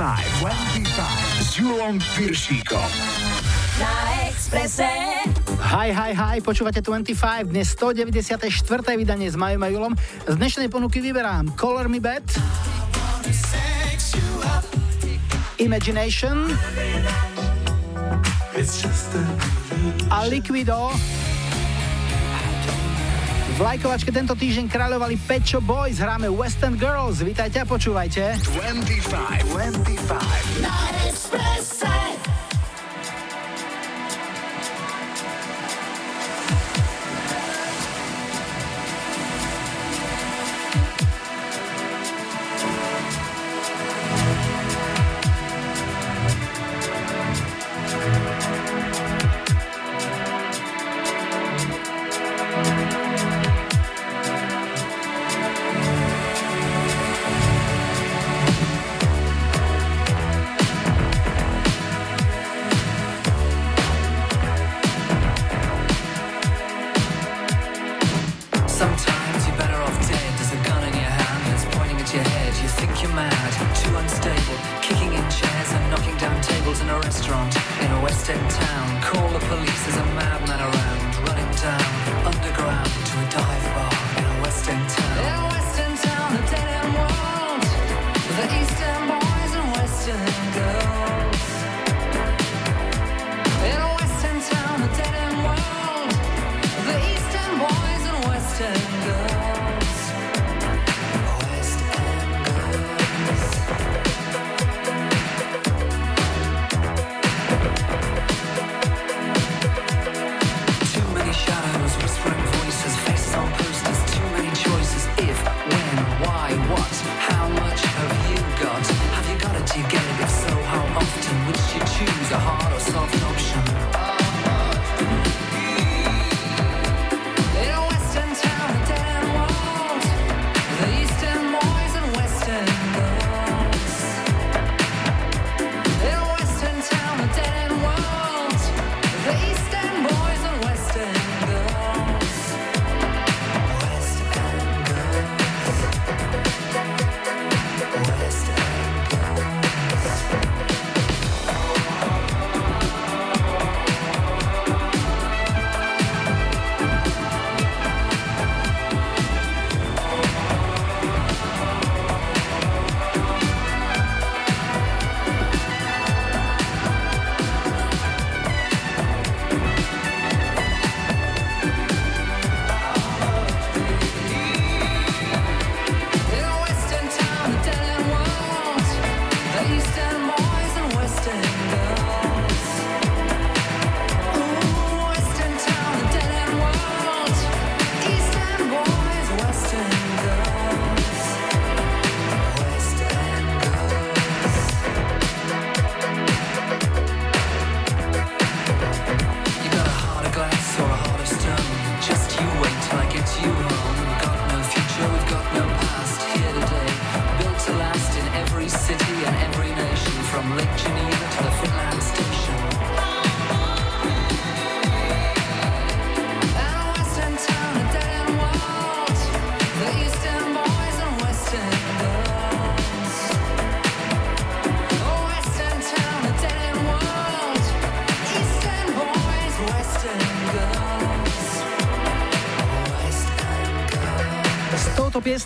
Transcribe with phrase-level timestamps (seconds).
[0.00, 2.88] 25 s Julom Piršíkom.
[3.76, 3.92] Na
[4.24, 4.88] Exprese.
[5.60, 8.48] Hi, hi, hi, počúvate 25, dnes 194.
[8.96, 9.92] vydanie s Majom a Julom.
[10.24, 12.24] Z dnešnej ponuky vyberám Color Me Bad,
[15.60, 16.48] Imagination
[20.08, 20.96] a Liquido.
[23.60, 27.20] V lajkovačke tento týždeň kráľovali Pecho Boys, hráme Western Girls.
[27.20, 28.40] Vítajte a počúvajte.
[28.40, 29.44] 25,
[30.64, 31.89] 25.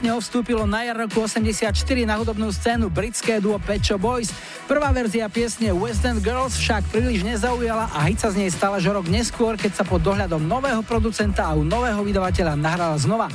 [0.04, 1.72] Na piesňou vstúpilo na jar roku 84
[2.04, 4.28] na hudobnú scénu britské duo Pecho Boys.
[4.68, 8.84] Prvá verzia piesne West End Girls však príliš nezaujala a hit sa z nej stala
[8.84, 13.32] že rok neskôr, keď sa pod dohľadom nového producenta a u nového vydavateľa nahrala znova.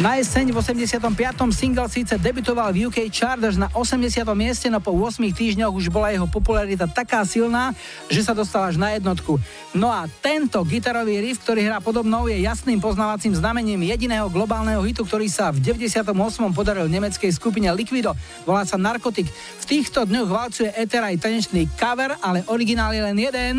[0.00, 1.12] Na jeseň v 85.
[1.52, 4.24] single síce debutoval v UK chart až na 80.
[4.32, 7.76] mieste, no po 8 týždňoch už bola jeho popularita taká silná,
[8.08, 9.36] že sa dostala až na jednotku.
[9.76, 15.04] No a tento gitarový riff, ktorý hrá podobnou, je jasným poznávacím znamením jediného globálneho hitu,
[15.04, 16.16] ktorý sa v 98.
[16.56, 18.16] podaril nemeckej skupine Liquido.
[18.48, 19.28] Volá sa Narkotik.
[19.60, 23.54] V týchto dňoch valcuje Ether aj tanečný cover, ale originál je len jeden.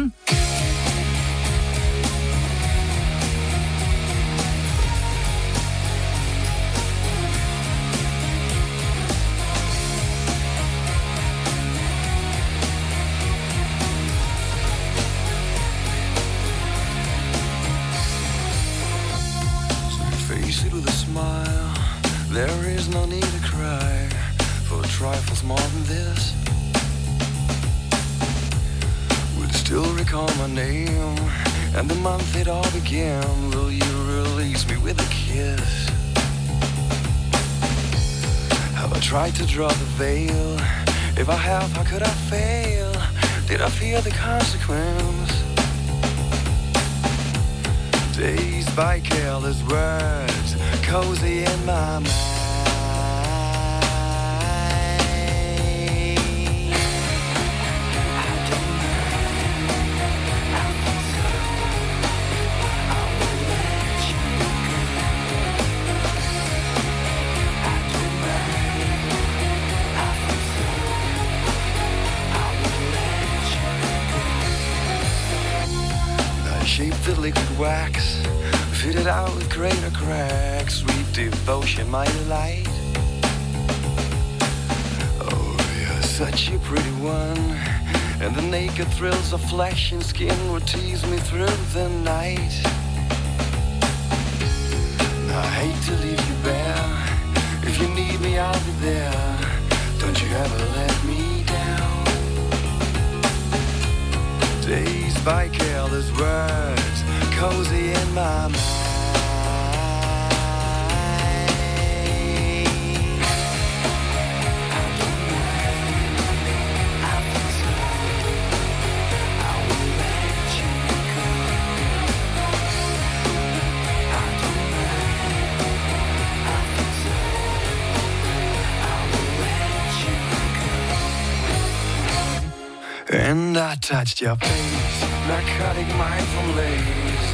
[133.92, 135.02] touched your face.
[135.28, 137.28] Narcotic mind from lace.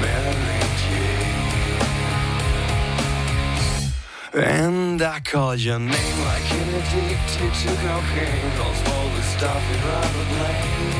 [0.00, 0.58] Mary
[4.32, 8.50] And I called your name like an addicted to cocaine.
[8.58, 10.94] Calls all the stuff you'd rather blame.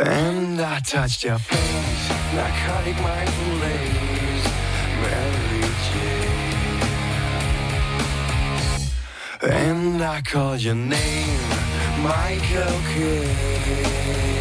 [0.00, 2.08] And I touched your face.
[2.34, 4.46] Narcotic mind from lace.
[5.02, 6.46] Mary Jane.
[9.52, 11.55] And I called your name
[12.02, 14.35] Michael Kidd.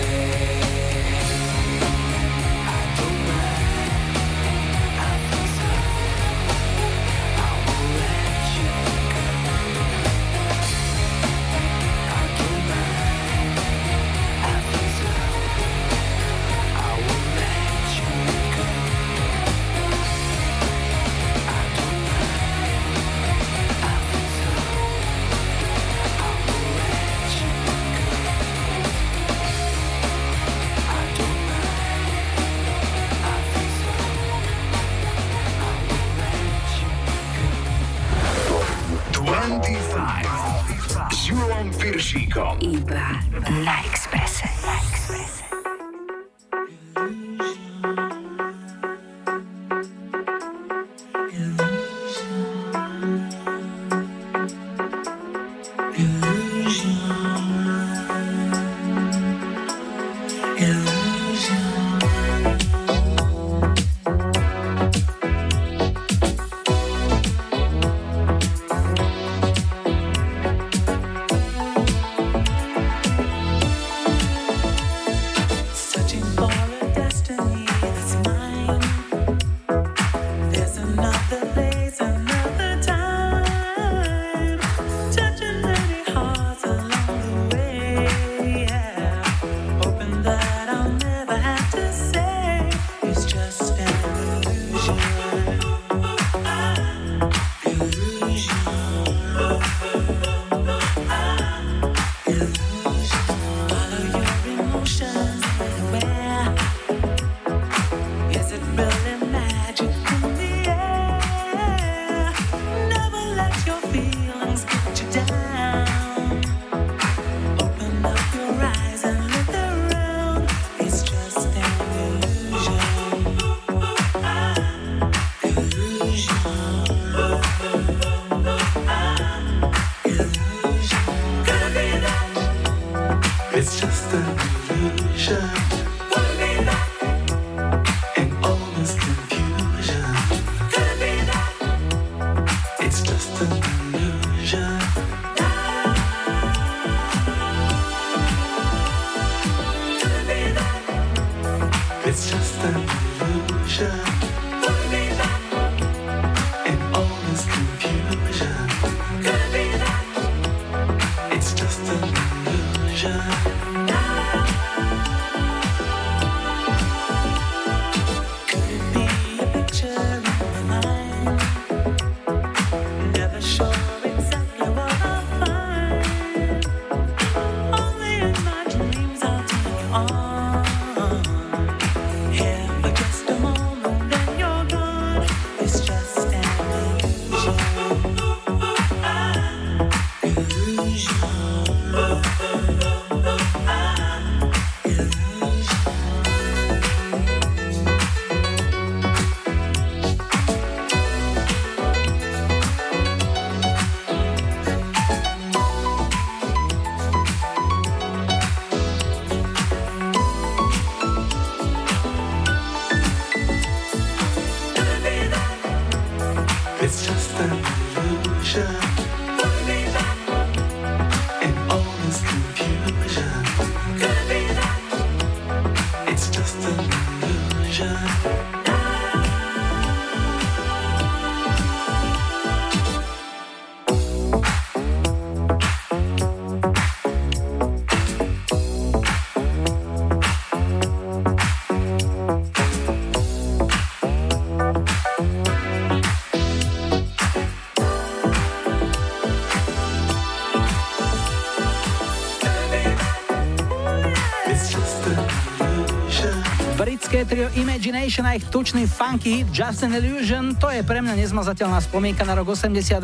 [257.35, 261.83] Trio Imagination a ich tučný funky hit Just an Illusion, to je pre mňa nezmazateľná
[261.83, 262.95] spomienka na rok 82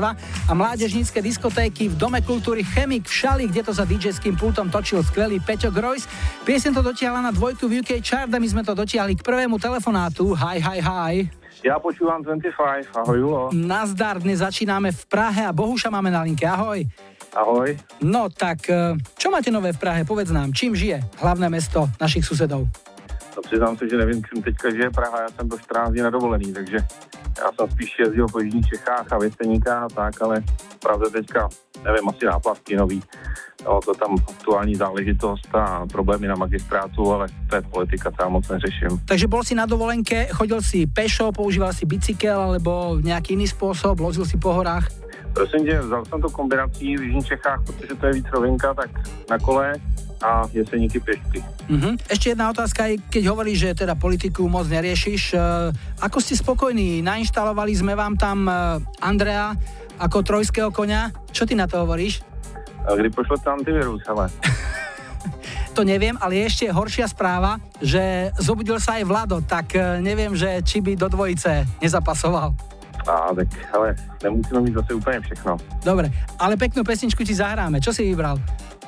[0.47, 5.03] a mládežnícke diskotéky v Dome kultúry Chemik v Šali, kde to za DJ-ským pultom točil
[5.03, 6.07] skvelý Peťo Grojs.
[6.47, 9.59] Piesen to dotiahla na dvojku v UK chart a my sme to dotiahli k prvému
[9.59, 10.31] telefonátu.
[10.39, 11.27] Hi, hi, hi.
[11.59, 13.43] Ja počúvam 25, ahoj Julo.
[13.51, 16.87] Nazdar, dnes začíname v Prahe a Bohuša máme na linke, ahoj.
[17.35, 17.75] Ahoj.
[17.99, 20.07] No tak, eh, čo máte nové v Prahe?
[20.07, 22.71] Povedz nám, čím žije hlavné mesto našich susedov?
[23.51, 26.53] Přiznám se, že nevím, čím teďka žije Praha, já jsem byl 14 dní na dovolený,
[26.53, 26.77] takže
[27.39, 30.43] já jsem spíš jezdil po Jižních Čechách a Věsteníka a tak, ale
[30.79, 31.49] pravda teďka,
[31.83, 33.03] nevím, asi náplavky nový,
[33.63, 38.29] jo, to tam aktuální záležitost a problémy na magistrátu, ale to je politika, to já
[38.29, 38.99] moc neřeším.
[39.05, 43.99] Takže bol si na dovolenke, chodil si pešo, používal si bicykel alebo nějaký jiný způsob,
[43.99, 44.87] lozil si po horách?
[45.33, 48.89] Prosím tě, vzal jsem to kombinací v Jižních Čechách, protože to je víc rovinka, tak
[49.29, 49.73] na kole
[50.21, 51.41] a jeseníky pešky.
[51.67, 51.97] Uh-huh.
[52.05, 57.01] Ešte jedna otázka, keď hovoríš, že teda politiku moc neriešiš, uh, ako ste spokojní?
[57.01, 59.57] Nainštalovali sme vám tam uh, Andrea
[59.97, 61.09] ako trojského konia.
[61.33, 62.21] Čo ty na to hovoríš?
[62.85, 64.29] A kdy pošlo tam antivirus, ale...
[65.77, 70.37] to neviem, ale je ešte horšia správa, že zobudil sa aj Vlado, tak uh, neviem,
[70.37, 72.53] že či by do dvojice nezapasoval.
[73.01, 75.57] Á, tak ale nemusíme mít zase úplně všechno.
[75.81, 77.81] Dobre, ale peknú pesničku ti zahráme.
[77.81, 78.37] Čo si vybral?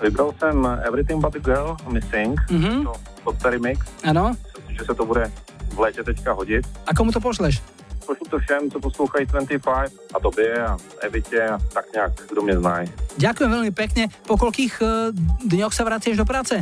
[0.03, 2.83] Vybral jsem Everything But The Girl Missing, mm-hmm.
[2.83, 2.93] to
[3.23, 3.87] pod remix.
[4.03, 4.35] Ano.
[4.57, 5.31] Myslím, že se to bude
[5.73, 6.67] v létě teďka hodit.
[6.87, 7.61] A komu to pošleš?
[8.05, 9.67] Pošlu to všem, co poslouchají 25
[10.13, 12.91] a tobě a Evitě a tak nějak, kdo mě znají.
[13.13, 14.03] Ďakujem veľmi pekne.
[14.27, 15.15] Po koľkých uh,
[15.47, 16.59] dňoch sa vracieš do práce?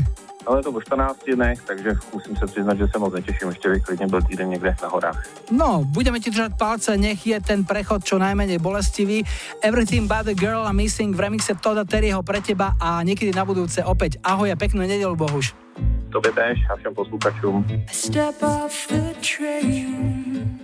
[0.47, 3.47] Ale to po 14 dnech, takže musím se přiznat, že se moc netěším.
[3.47, 5.25] Ještě bych klidně byl týden někde na horách.
[5.51, 9.23] No, budeme ti držať palce, nech je ten prechod čo najmenej bolestivý.
[9.61, 13.45] Everything but the girl a missing v remixe Toda Terryho pre teba a niekedy na
[13.45, 14.17] budúce opäť.
[14.23, 15.53] Ahoj a peknú nedelu, Bohuš.
[16.11, 17.65] Tobě též a všem posluchačům.
[17.91, 20.59] Step off the train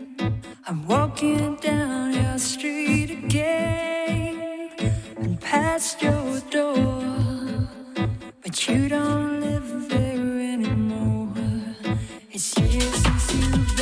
[0.69, 4.36] I'm walking down your street again
[5.24, 7.16] And past your door
[8.48, 11.34] But you don't live there anymore.
[12.32, 13.76] It's years since you've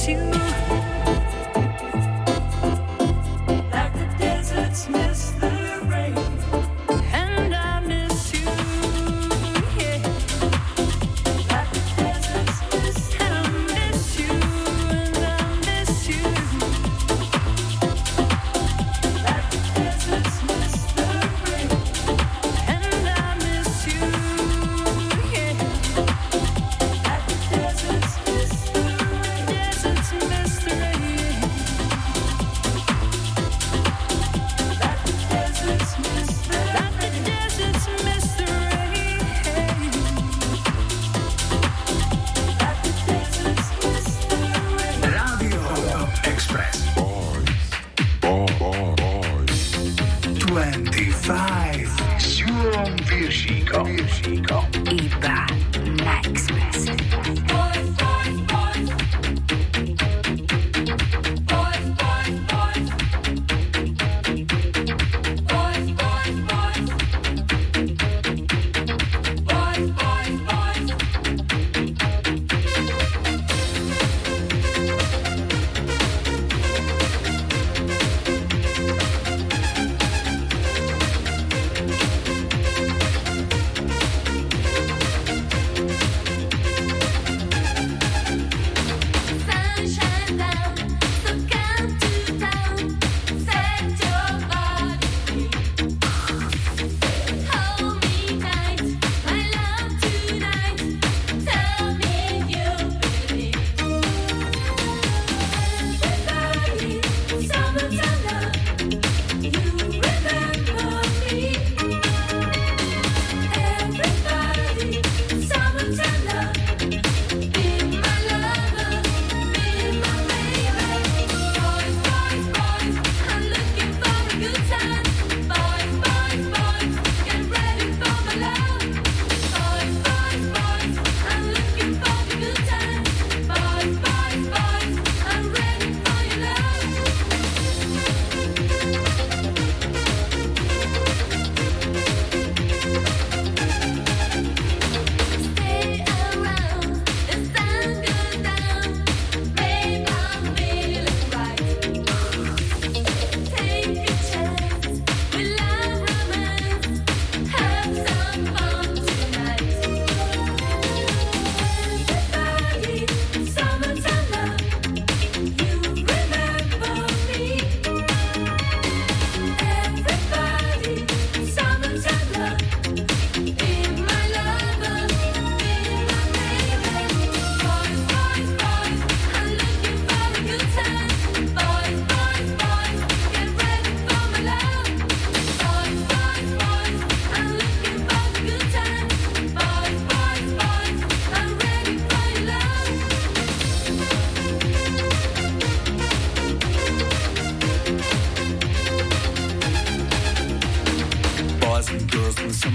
[0.00, 0.89] miss you.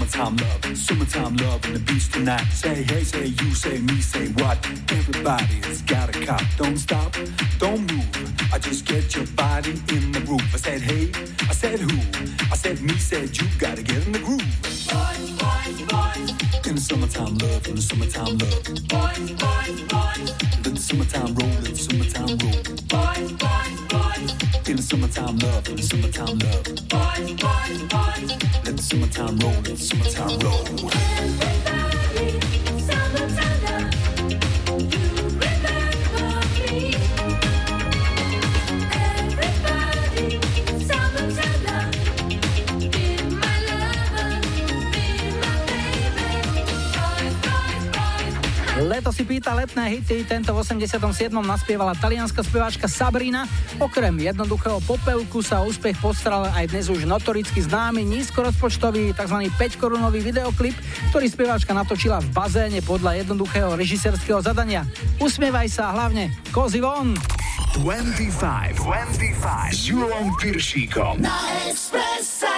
[0.02, 0.96] And I miss you.
[2.16, 2.50] tonight.
[2.50, 4.58] Say hey, say you, say me, say what?
[4.90, 6.42] Everybody's got a cop.
[6.56, 7.16] Don't stop,
[7.58, 8.52] don't move.
[8.52, 10.48] I just get your body in the groove.
[10.54, 11.10] I said hey,
[11.50, 11.98] I said who?
[12.52, 13.46] I said me, said you.
[13.58, 14.40] Gotta get in the groove.
[14.62, 16.66] Boys, boys, boys.
[16.66, 18.64] In the summertime love, in the summertime love.
[18.92, 20.28] Boys, boys, boys.
[20.64, 22.58] Let the summertime roll, let the summertime roll.
[22.92, 24.68] Boys, boys, boys.
[24.68, 26.64] In the summertime love, in the summertime love.
[26.94, 28.30] Boys, boys, boys.
[28.66, 31.75] Let the summertime roll, let the summertime road.
[48.96, 51.28] Leto si pýta letné hity, tento v 87.
[51.44, 53.44] naspievala talianská speváčka Sabrina.
[53.76, 59.52] Okrem jednoduchého popevku sa úspech postral aj dnes už notoricky známy nízkorozpočtový tzv.
[59.52, 60.72] 5-korunový videoklip,
[61.12, 64.88] ktorý speváčka natočila v bazéne podľa jednoduchého režisérskeho zadania.
[65.20, 67.12] Usmievaj sa hlavne, kozy von!
[67.76, 71.36] 25, 25 s Julom Piršíkom na
[71.68, 72.48] Expresse.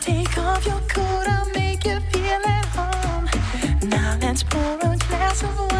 [0.00, 3.28] Take off your coat, I'll make you feel at home
[3.88, 4.42] Now that's
[5.08, 5.73] glass of wine.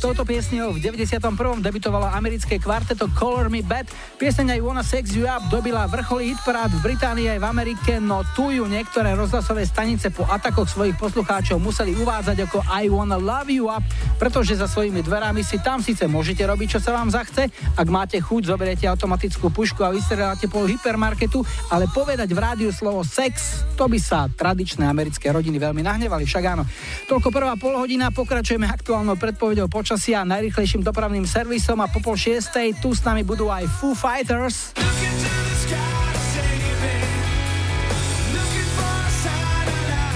[0.00, 1.20] Toto piesňou v 91.
[1.60, 3.84] debitovalo americké kvarteto Color Me Bad.
[4.16, 8.24] Pieseň aj Wanna Sex You Up dobila vrcholý hitparád v Británii aj v Amerike, no
[8.32, 13.52] tu ju niektoré rozhlasové stanice po atakoch svojich poslucháčov museli uvádzať ako I Wanna Love
[13.52, 13.84] You Up,
[14.16, 17.52] pretože za svojimi dverami si tam síce môžete robiť, čo sa vám zachce.
[17.76, 23.04] Ak máte chuť, zoberiete automatickú pušku a vystreláte pol hypermarketu, ale povedať v rádiu slovo
[23.04, 26.28] sex, to by sa tradičné americké rodiny veľmi nahnevali.
[26.28, 26.68] Však áno.
[27.08, 32.76] Toľko prvá polhodina, pokračujeme aktuálnou predpovedou počasia a najrychlejším dopravným servisom a po pol šiestej
[32.84, 34.76] tu s nami budú aj Foo Fighters.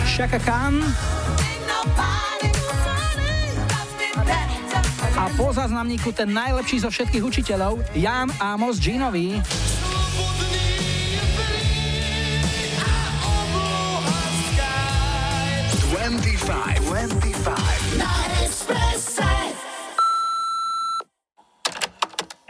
[0.05, 0.85] Shaka Khan.
[5.15, 9.41] A po záznamníku ten najlepší zo všetkých učiteľov, Jan Amos Ginovi.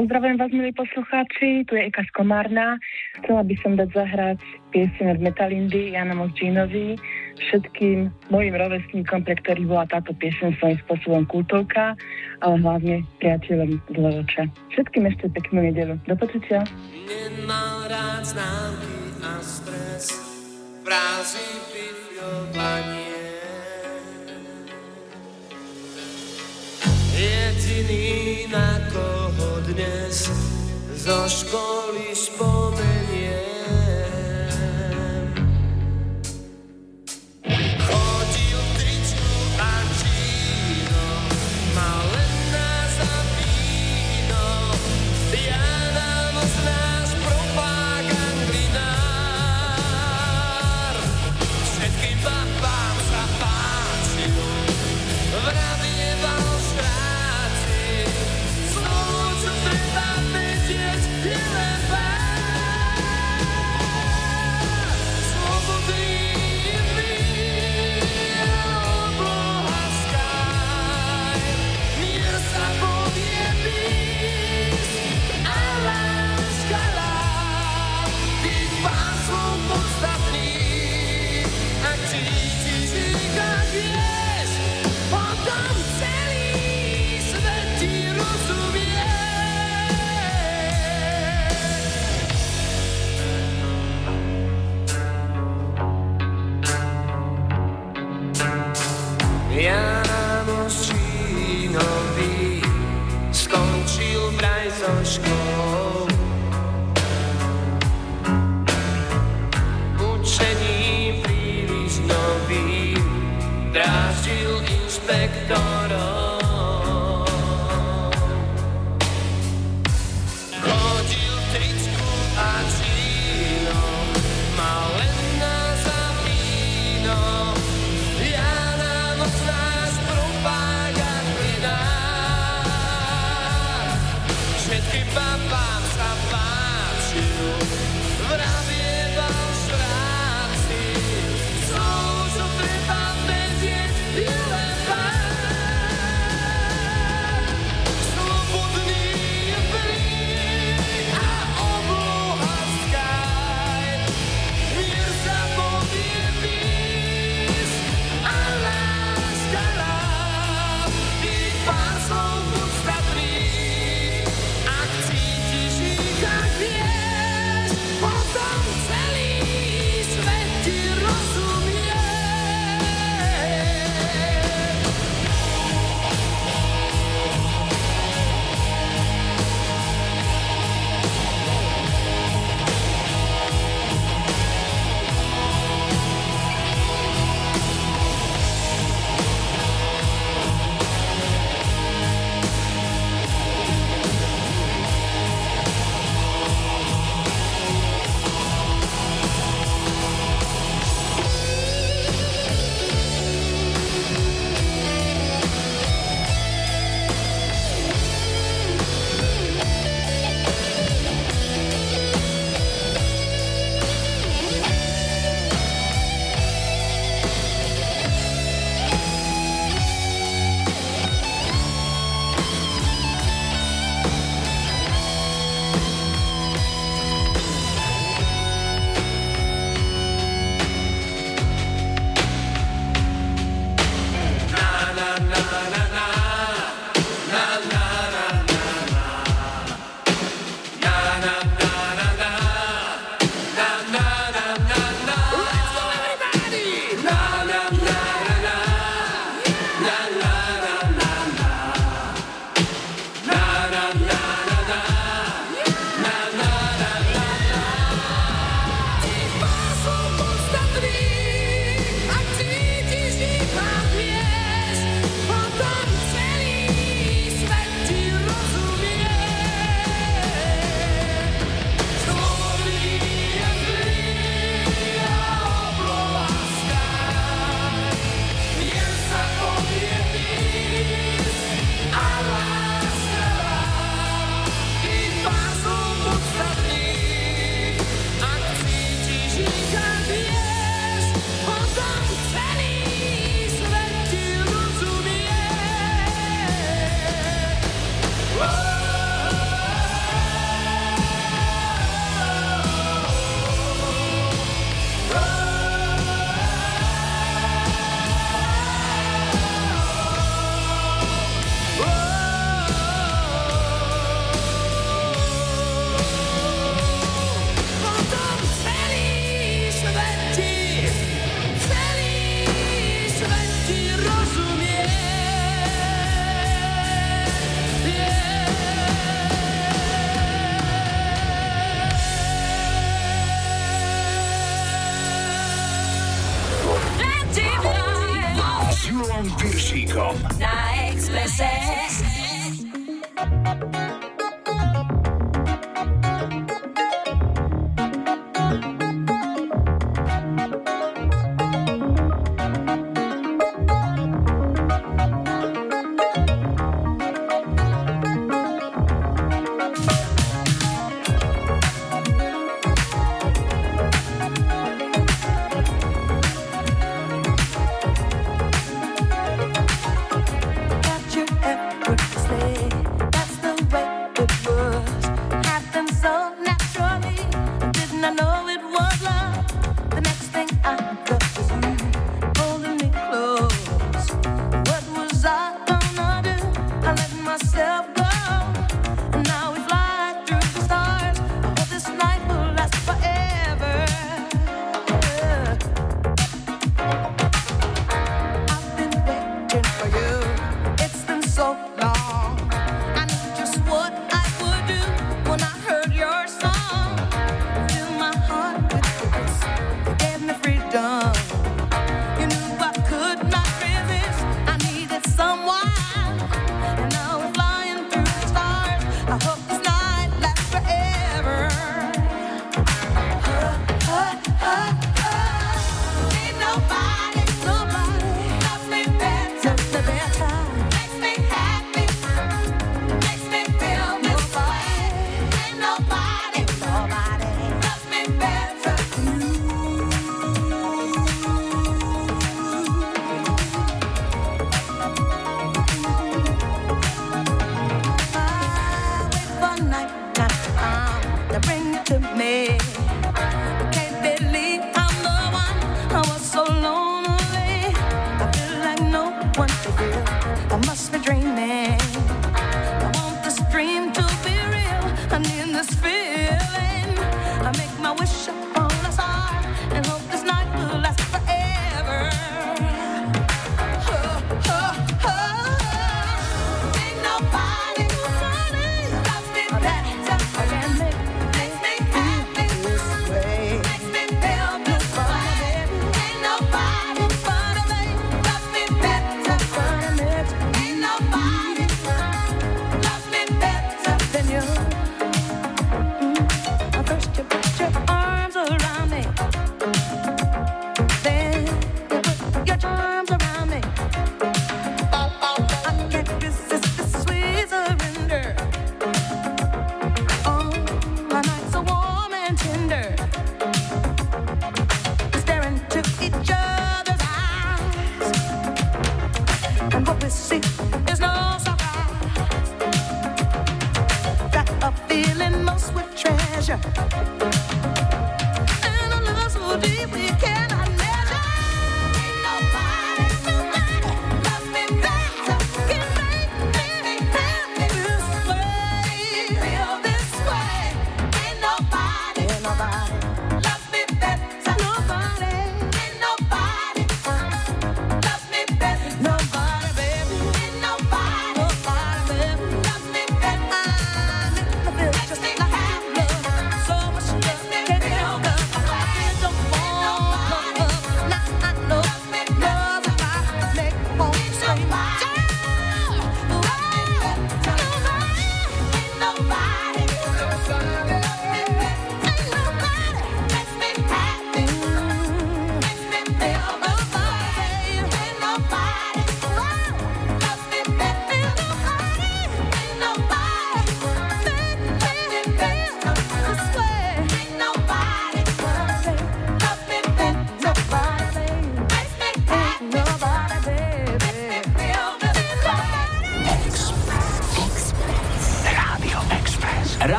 [0.00, 2.80] Pozdravujem vás, milí poslucháči, tu je Eka z Komárna.
[3.20, 4.40] Chcela by som dať zahrať
[4.72, 6.96] piesň od Metalindy Jana Mosdžínovi
[7.36, 12.00] všetkým mojim rovesníkom, pre ktorých bola táto piesň svojím spôsobom kultovka,
[12.40, 14.48] ale hlavne priateľom z.
[14.72, 16.00] Všetkým ešte peknú nedelu.
[16.08, 16.64] Do počutia.
[17.04, 20.16] Nemal rád známky a stres,
[20.80, 21.44] frázy,
[21.76, 23.19] pifľovanie
[27.20, 30.32] jediný, na koho dnes
[30.96, 33.09] zo školy spomeniem.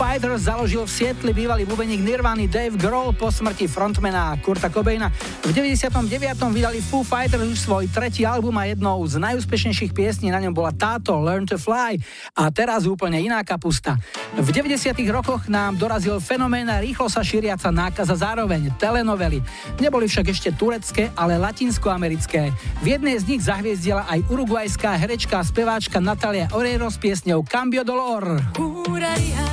[0.00, 5.12] Fighters založil v Sietli bývalý bubeník Nirvany Dave Grohl po smrti frontmana Kurta Cobaina.
[5.44, 6.08] V 99.
[6.56, 10.72] vydali Foo Fighters už svoj tretí album a jednou z najúspešnejších piesní na ňom bola
[10.72, 12.00] táto Learn to Fly
[12.32, 14.00] a teraz úplne iná kapusta.
[14.40, 14.96] V 90.
[15.12, 19.44] rokoch nám dorazil fenomén a rýchlo sa šíriaca nákaza zároveň telenovely.
[19.84, 22.48] Neboli však ešte turecké, ale latinskoamerické.
[22.80, 27.84] V jednej z nich zahviezdila aj uruguajská herečka a speváčka Natalia Oreiro s piesňou Cambio
[27.84, 28.40] Dolor.
[28.56, 29.44] Juraría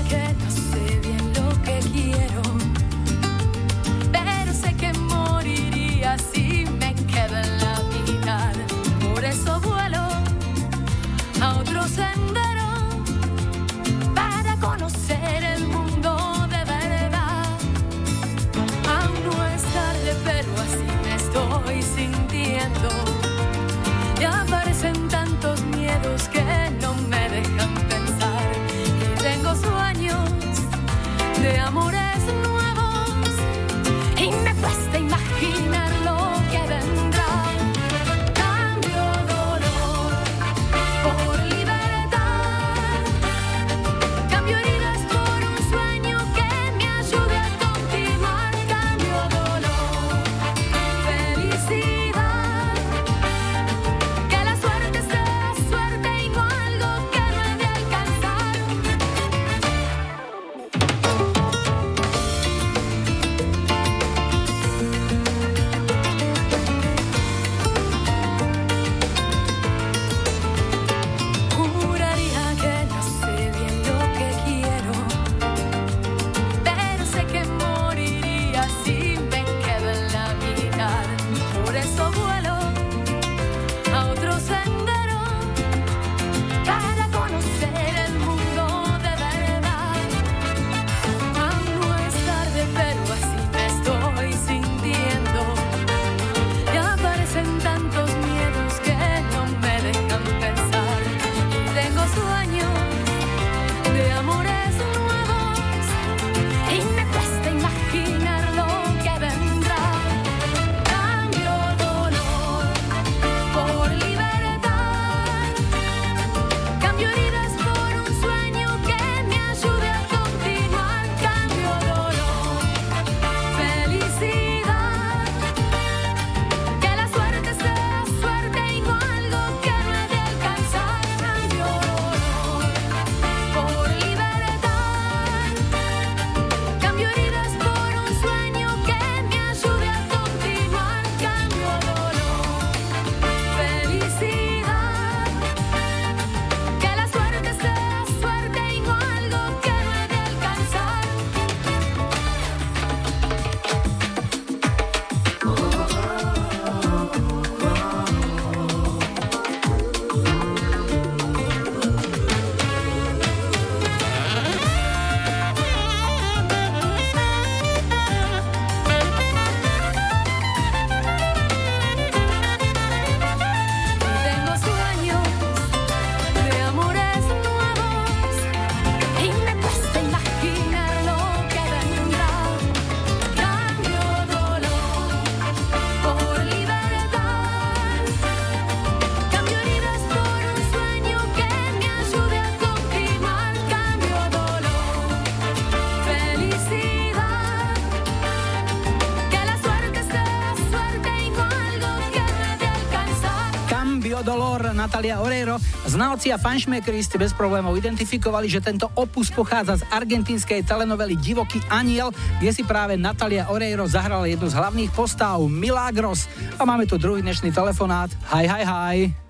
[204.98, 205.62] Natalia Oreiro.
[205.86, 211.62] Znalci a fanšmekeri ste bez problémov identifikovali, že tento opus pochádza z argentínskej telenovely Divoký
[211.70, 212.10] aniel,
[212.42, 216.26] kde si práve Natalia Oreiro zahrala jednu z hlavných postáv Milagros.
[216.58, 218.10] A máme tu druhý dnešný telefonát.
[218.34, 219.27] Hi, hi, hi.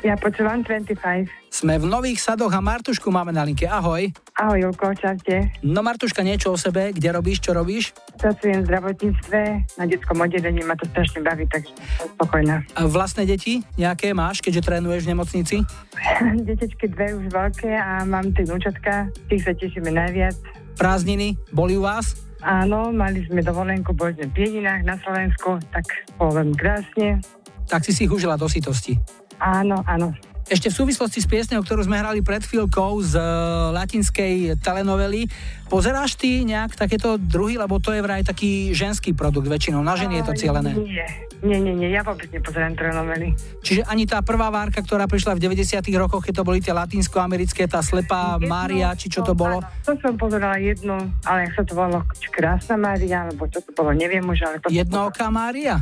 [0.00, 1.28] Ja počúvam 25.
[1.52, 3.68] Sme v Nových sadoch a Martušku máme na linke.
[3.68, 4.08] Ahoj.
[4.32, 5.52] Ahoj, Julko, čaute.
[5.60, 7.92] No Martuška, niečo o sebe, kde robíš, čo robíš?
[8.16, 9.40] Pracujem v zdravotníctve,
[9.76, 11.76] na detskom oddelení, ma to strašne baví, takže
[12.16, 12.64] spokojná.
[12.80, 15.56] A vlastné deti nejaké máš, keďže trénuješ v nemocnici?
[16.48, 20.32] Detečky dve už veľké a mám tri vnúčatka, tých sa tešíme najviac.
[20.80, 22.16] Prázdniny boli u vás?
[22.40, 25.84] Áno, mali sme dovolenku, boli sme v Pieninách na Slovensku, tak
[26.16, 27.20] veľmi krásne.
[27.68, 29.19] Tak si si ich užila do sitosti.
[29.40, 30.12] Áno, áno.
[30.50, 35.30] Ešte v súvislosti s piesňou, ktorú sme hrali pred chvíľkou z uh, latinskej telenovely,
[35.70, 40.18] pozeráš ty nejak takéto druhy, lebo to je vraj taký ženský produkt väčšinou, na ženy
[40.18, 40.74] je to cieľené.
[40.74, 41.06] Nie,
[41.46, 43.30] nie, nie, nie ja vôbec nepozerám telenovely.
[43.62, 47.70] Čiže ani tá prvá várka, ktorá prišla v 90 rokoch, keď to boli tie latinsko-americké,
[47.70, 49.62] tá slepá jedno, Mária, či čo to bolo?
[49.62, 50.98] Áno, to som pozerala jednu,
[51.30, 52.02] ale jak sa to volalo,
[52.34, 54.66] Krásna Mária, alebo čo to bolo, neviem už, ale to...
[54.66, 55.78] Jednooká Mária?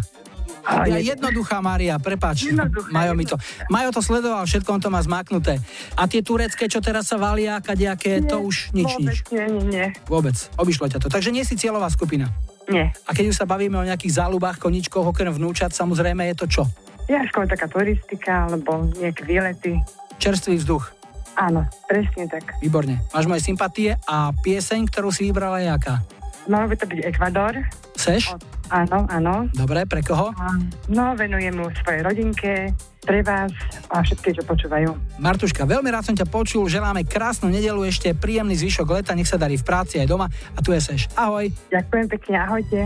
[0.88, 2.48] Ja, jednoduchá Mária, prepač.
[2.92, 3.36] Majo mi to.
[3.72, 5.56] Majo to sledoval, všetko on to má zmaknuté.
[5.96, 9.18] A tie turecké, čo teraz sa valia, kadejaké, to už nič, vôbec, nič.
[9.32, 9.86] Nie, nie, nie.
[10.06, 11.08] Vôbec, obišlo ťa to.
[11.08, 12.28] Takže nie si cieľová skupina.
[12.68, 12.92] Nie.
[13.08, 16.62] A keď už sa bavíme o nejakých záľubách, koničkoch, okrem vnúčat, samozrejme je to čo?
[17.08, 19.80] Ja skôr taká turistika, alebo nejaké výlety.
[20.20, 20.92] Čerstvý vzduch.
[21.38, 22.58] Áno, presne tak.
[22.60, 23.00] Výborne.
[23.14, 26.04] Máš moje sympatie a pieseň, ktorú si vybrala je aká?
[26.48, 27.54] Malo by to byť Ekvador.
[27.92, 28.32] Seš?
[28.32, 28.40] Od,
[28.72, 29.52] áno, áno.
[29.52, 30.32] Dobre, pre koho?
[30.32, 30.56] A,
[30.88, 32.72] no, venujem mu svojej rodinke,
[33.04, 33.52] pre vás
[33.92, 34.96] a všetky, čo počúvajú.
[35.20, 39.36] Martuška, veľmi rád som ťa počul, želáme krásnu nedelu, ešte príjemný zvyšok leta, nech sa
[39.36, 41.12] darí v práci aj doma a tu je Seš.
[41.16, 41.52] Ahoj.
[41.68, 42.78] Ďakujem pekne, ahojte.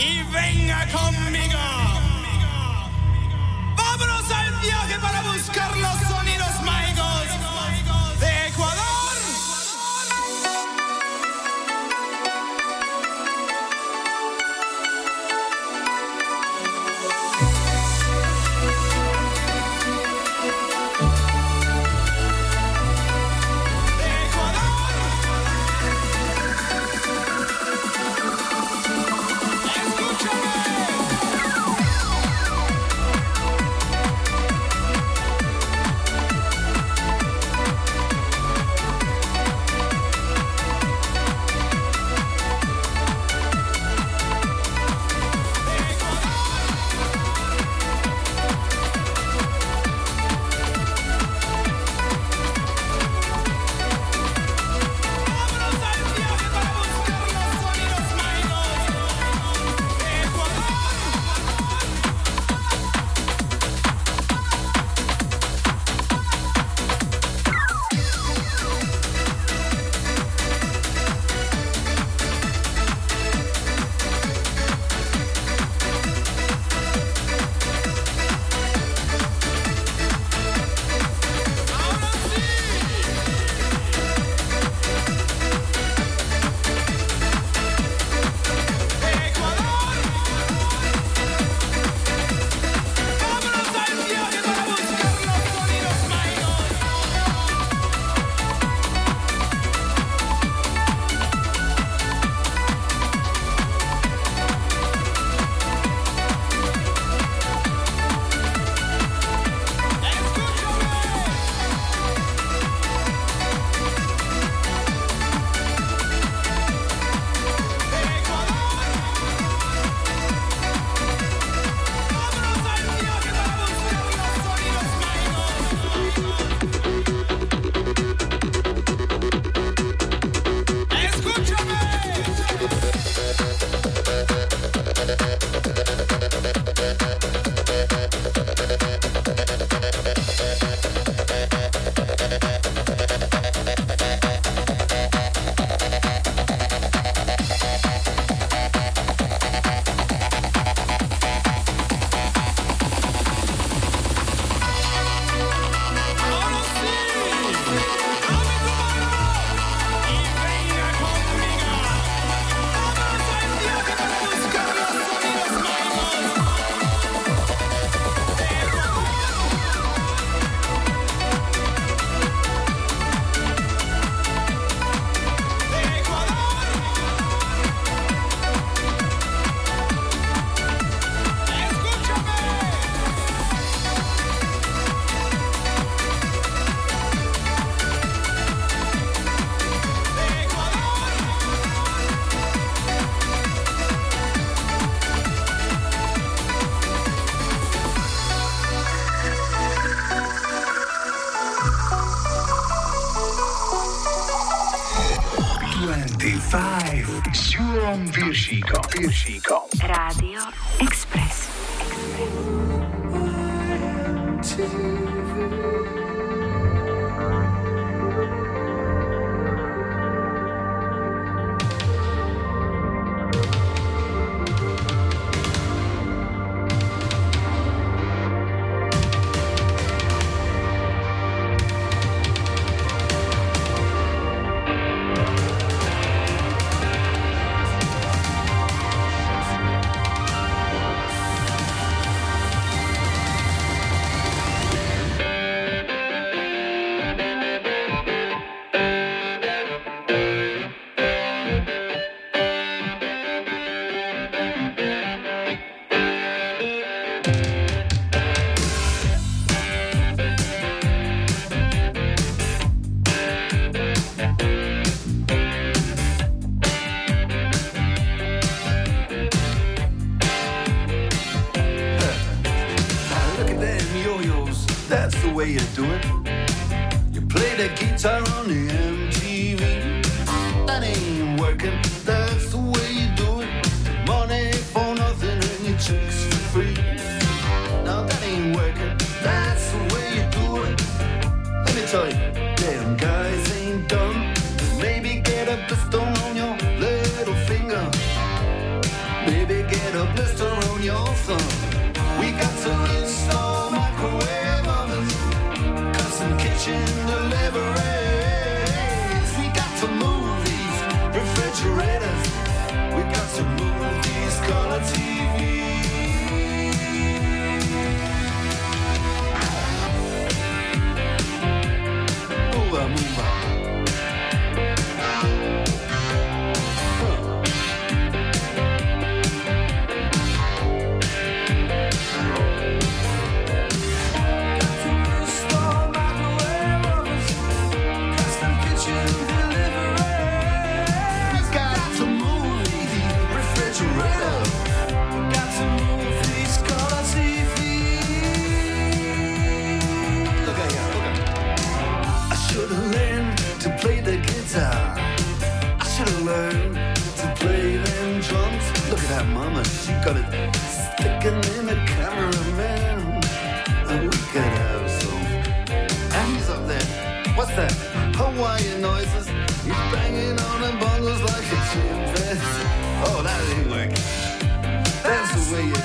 [0.00, 1.64] Y venga conmigo.
[3.76, 6.00] Vámonos al viaje para buscar los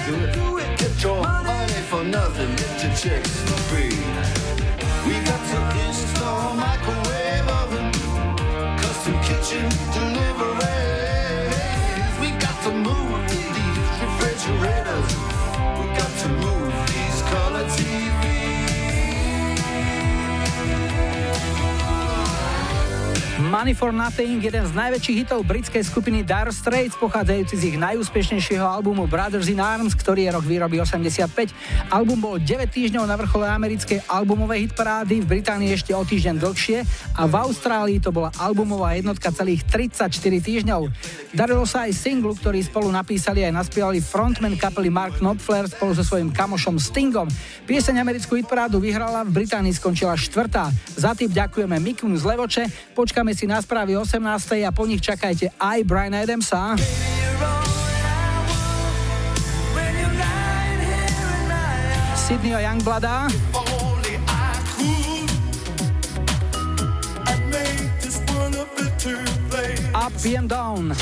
[0.06, 0.34] Do it.
[0.36, 0.78] Do it.
[0.78, 2.56] Get your money for nothing.
[2.56, 3.98] Get your chicks for free.
[5.08, 7.92] We got to install microwave oven,
[8.78, 10.05] custom kitchen.
[24.42, 29.62] Jeden z najväčších hitov britskej skupiny Dire Straits, pochádzajúci z ich najúspešnejšieho albumu Brothers in
[29.62, 31.54] Arms, ktorý je rok výroby 85.
[31.94, 36.78] Album bol 9 týždňov na vrchole americkej albumovej hitparády, v Británii ešte o týždeň dlhšie
[37.22, 40.10] a v Austrálii to bola albumová jednotka celých 34
[40.42, 40.90] týždňov.
[41.30, 46.02] Darilo sa aj singlu, ktorý spolu napísali aj naspievali frontman kapely Mark Knopfler spolu so
[46.02, 47.30] svojím kamošom Stingom.
[47.70, 50.74] Pieseň americkú hitparádu vyhrala, v Británii skončila štvrtá.
[50.98, 52.64] Za tým ďakujeme Mikunu z Levoče,
[52.98, 54.64] počkáme si na správy 18.
[54.64, 56.80] a po nich čakajte aj Brian Adamsa.
[62.16, 63.28] Sydneyho Youngblada.
[69.96, 70.96] Up and down.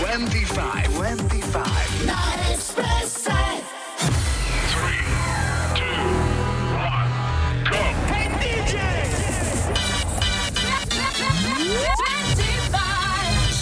[0.00, 2.99] 25, 25.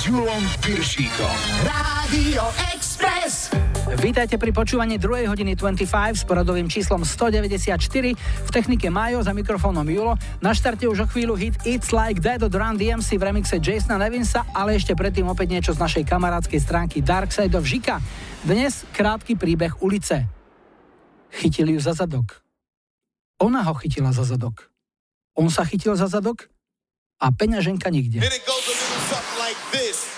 [0.09, 1.37] Julom Piršíkom.
[1.69, 2.41] Rádio
[2.73, 3.53] Express.
[4.01, 5.29] Vítajte pri počúvaní 2.
[5.29, 5.85] hodiny 25
[6.17, 8.17] s poradovým číslom 194.
[8.17, 10.17] V technike Majo za mikrofónom Julo.
[10.41, 14.01] Na štarte už o chvíľu hit It's Like That od Run DMC v remixe Jasona
[14.01, 18.01] Nevinsa, ale ešte predtým opäť niečo z našej kamarádskej stránky Dark Side of Žika.
[18.49, 20.25] Dnes krátky príbeh ulice.
[21.37, 22.41] Chytili ju za zadok.
[23.45, 24.73] Ona ho chytila za zadok.
[25.37, 26.49] On sa chytil za zadok
[27.21, 28.25] a peňaženka nikde.
[29.49, 30.18] like this.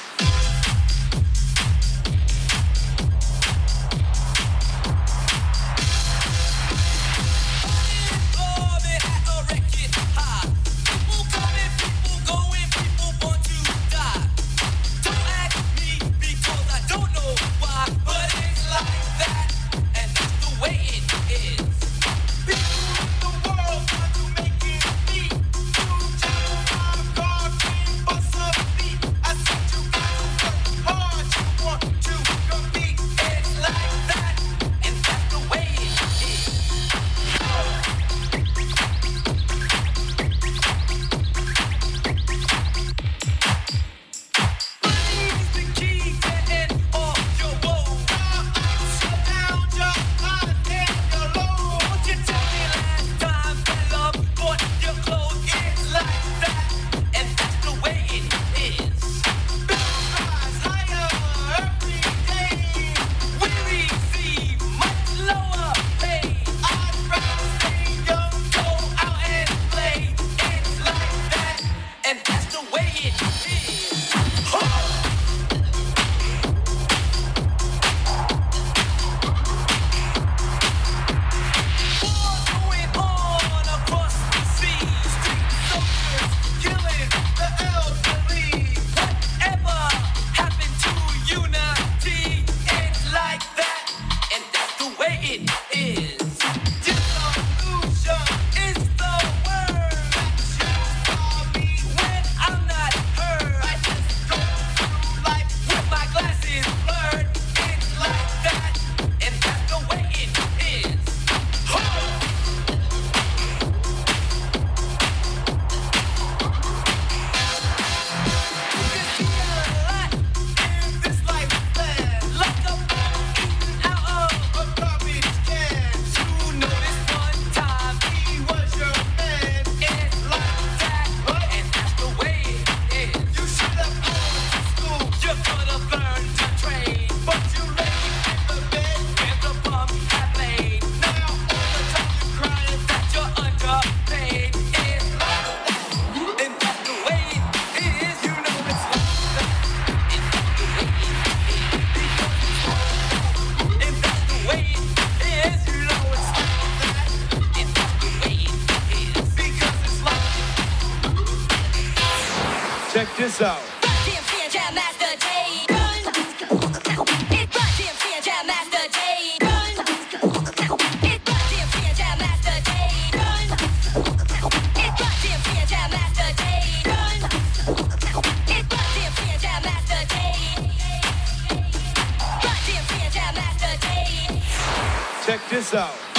[185.30, 186.09] Check this out.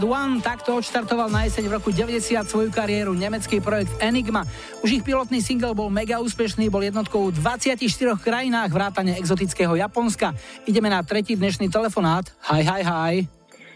[0.00, 0.40] 1.
[0.40, 4.48] Takto odštartoval na jeseň v roku 90 svoju kariéru nemecký projekt Enigma.
[4.80, 7.76] Už ich pilotný single bol mega úspešný, bol jednotkou v 24
[8.16, 10.32] krajinách vrátane exotického Japonska.
[10.64, 12.32] Ideme na tretí dnešný telefonát.
[12.48, 13.14] Hi, hi, hi.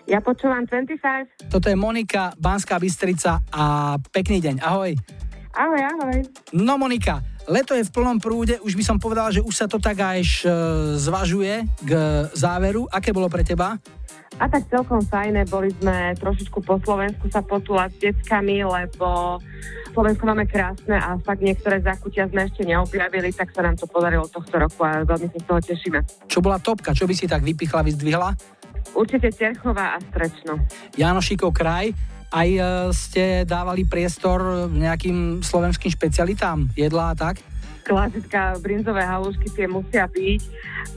[0.05, 1.53] Ja počúvam 25.
[1.53, 4.65] Toto je Monika, Banská Bystrica a pekný deň.
[4.65, 4.93] Ahoj.
[5.55, 6.19] Ahoj, ahoj.
[6.51, 9.79] No Monika, leto je v plnom prúde, už by som povedal, že už sa to
[9.79, 10.37] tak aj e,
[10.99, 11.91] zvažuje k
[12.35, 12.91] záveru.
[12.91, 13.79] Aké bolo pre teba?
[14.43, 19.39] A tak celkom fajné, boli sme trošičku po Slovensku sa potúľať s deckami, lebo
[19.95, 24.27] Slovensko máme krásne a fakt niektoré zákutia sme ešte neobjavili, tak sa nám to podarilo
[24.27, 25.99] tohto roku a veľmi sa z toho tešíme.
[26.27, 26.91] Čo bola topka?
[26.91, 28.35] Čo by si tak vypichla, vyzdvihla?
[28.99, 30.59] Určite Terchová a Strečno.
[30.99, 31.95] Janošikov kraj,
[32.35, 37.39] aj e, ste dávali priestor nejakým slovenským špecialitám, jedlá a tak?
[37.85, 40.41] Klasická brinzové halušky tie musia byť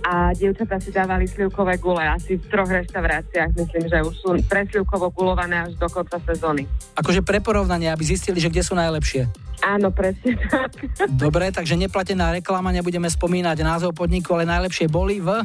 [0.07, 3.51] a dievčatá si dávali slivkové gule asi v troch reštauráciách.
[3.59, 6.63] Myslím, že už sú preslivkovo gulované až do konca sezóny.
[6.95, 9.27] Akože pre porovnanie, aby zistili, že kde sú najlepšie.
[9.67, 10.71] Áno, presne tak.
[11.23, 15.43] Dobre, takže neplatená reklama, nebudeme spomínať názov podniku, ale najlepšie boli v...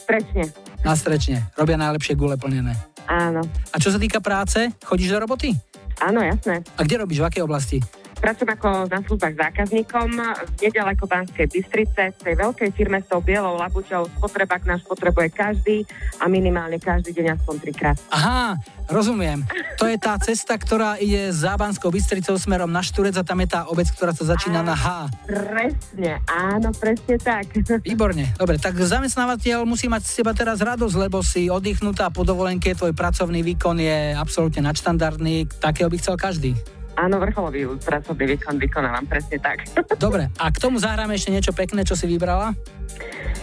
[0.00, 0.48] Strečne.
[0.80, 1.52] Na strečne.
[1.60, 2.72] Robia najlepšie gule plnené.
[3.04, 3.44] Áno.
[3.74, 5.52] A čo sa týka práce, chodíš do roboty?
[6.00, 6.64] Áno, jasné.
[6.78, 7.78] A kde robíš, v akej oblasti?
[8.20, 13.24] Pracujem ako na službách zákazníkom v nedaleko Banskej Bystrice, v tej veľkej firme s tou
[13.24, 14.12] bielou labuťou.
[14.20, 15.88] Spotrebák náš potrebuje každý
[16.20, 17.96] a minimálne každý deň aspoň trikrát.
[18.12, 18.60] Aha,
[18.92, 19.40] rozumiem.
[19.80, 23.48] To je tá cesta, ktorá ide za Banskou Bystricou smerom na Šturec a tam je
[23.56, 25.08] tá obec, ktorá sa začína na H.
[25.24, 27.48] Presne, áno, presne tak.
[27.88, 28.36] Výborne.
[28.36, 32.92] Dobre, tak zamestnávateľ musí mať z teba teraz radosť, lebo si oddychnutá po dovolenke, tvoj
[32.92, 36.52] pracovný výkon je absolútne nadštandardný, takého by chcel každý.
[37.00, 39.64] Áno, vrcholový pracovný výkon vykonávam, presne tak.
[39.96, 42.52] Dobre, a k tomu zahráme ešte niečo pekné, čo si vybrala?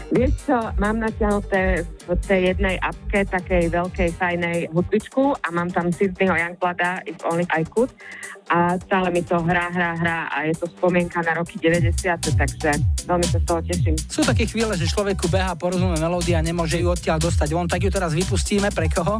[0.07, 5.91] Vieš čo, mám natiahnuté v tej jednej apke takej veľkej, fajnej hudbičku a mám tam
[5.91, 7.91] Sydneyho Youngblada If Only I Could
[8.47, 11.91] a stále mi to hrá, hrá, hrá a je to spomienka na roky 90,
[12.39, 12.69] takže
[13.03, 13.95] veľmi sa z toho teším.
[14.07, 17.83] Sú také chvíle, že človeku beha, porozumie melódia a nemôže ju odtiaľ dostať von, tak
[17.83, 18.71] ju teraz vypustíme.
[18.71, 19.19] Pre koho?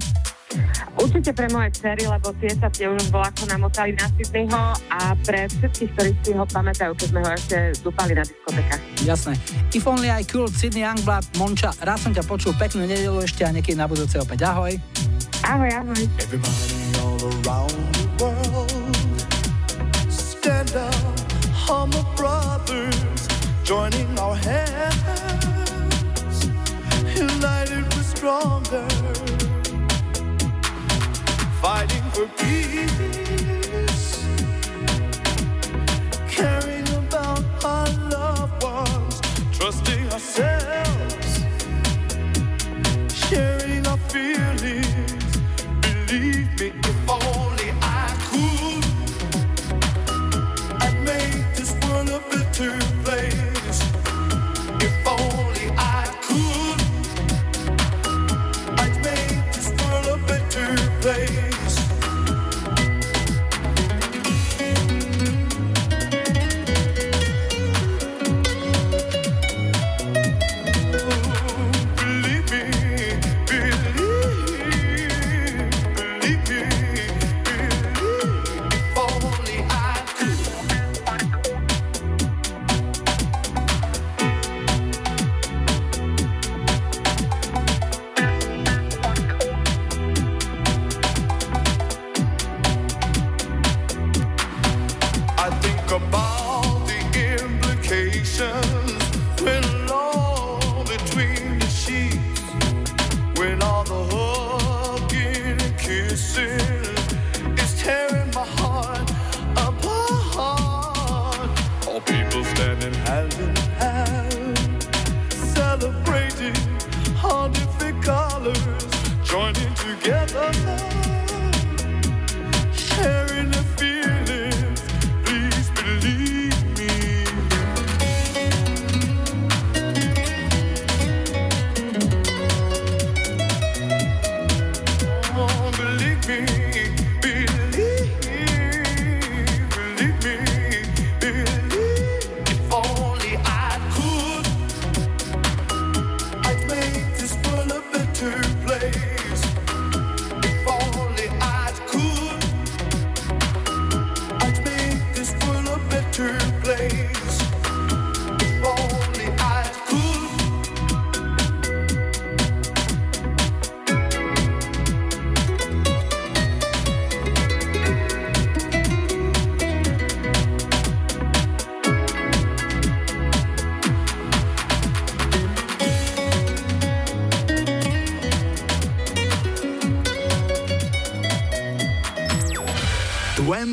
[0.97, 5.11] Určite pre moje dcery, lebo tie sa tie už bol ako namotali na Sydneyho a
[5.27, 8.81] pre všetkých, ktorí si ho pamätajú, keď sme ho ešte dúpali na diskotekách.
[9.03, 9.33] Jasné.
[9.75, 13.51] If only I could, Sydney Youngblood, Monča, rád som ťa počul, peknú nedelu ešte a
[13.51, 14.47] niekedy na budúce opäť.
[14.47, 14.73] Ahoj.
[15.43, 16.01] Ahoj, ahoj.
[16.23, 18.71] Everybody all around the world
[20.11, 21.19] Stand up,
[21.53, 23.27] humble brothers
[23.63, 24.95] Joining our hands
[27.15, 29.26] United we're stronger
[31.62, 34.26] fighting for peace,
[36.30, 41.43] caring about our loved ones, trusting ourselves,
[43.14, 43.57] sharing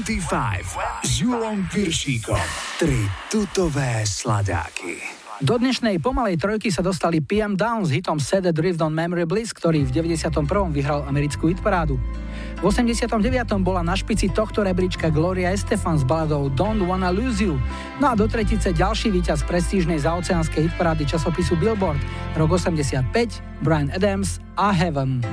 [0.05, 2.37] 25 s Julom Piršíkom.
[2.77, 5.01] Tri tutové sladáky.
[5.41, 9.57] Do dnešnej pomalej trojky sa dostali PM Down s hitom Set Drift on Memory Bliss,
[9.57, 10.45] ktorý v 91.
[10.77, 11.97] vyhral americkú hitparádu.
[12.61, 13.09] V 89.
[13.65, 17.57] bola na špici tohto rebríčka Gloria Estefan s baladou Don't Wanna Lose You.
[17.97, 22.05] No a do tretice ďalší víťaz prestížnej zaoceánskej hitparády časopisu Billboard,
[22.37, 23.09] rok 85,
[23.65, 25.25] Brian Adams a Heaven.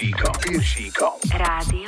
[0.00, 0.34] Viršíkom.
[0.48, 1.12] Viršíkom.
[1.36, 1.79] Rádio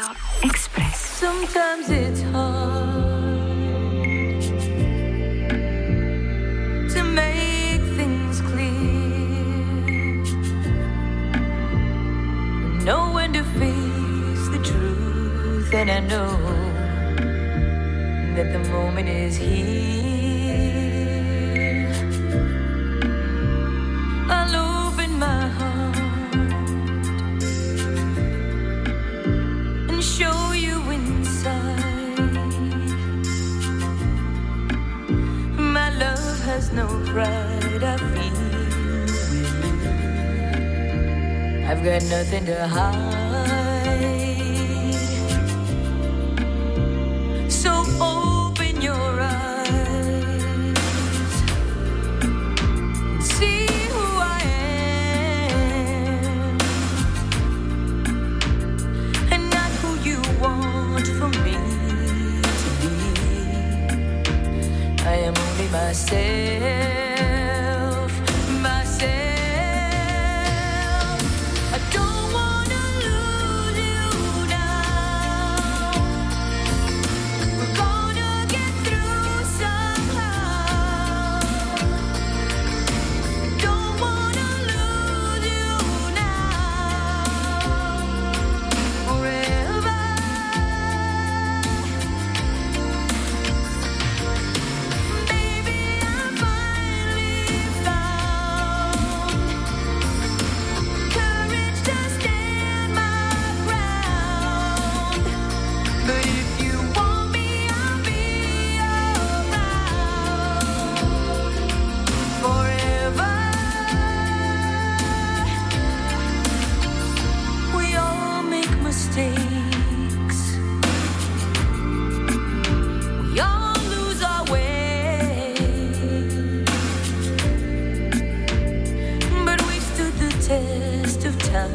[130.52, 131.72] test of time.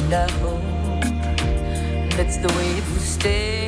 [0.00, 0.62] And I hope
[2.16, 3.67] that's the way it will stay.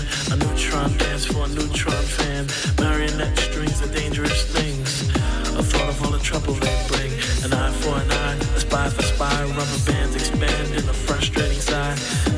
[0.31, 2.47] A neutron dance for a neutron fan.
[2.79, 5.09] Marionette strings are dangerous things.
[5.59, 7.11] A thought of all the trouble they bring.
[7.43, 9.43] An eye for an eye, a spy for spy.
[9.43, 11.95] Rubber bands expand in a frustrating sigh.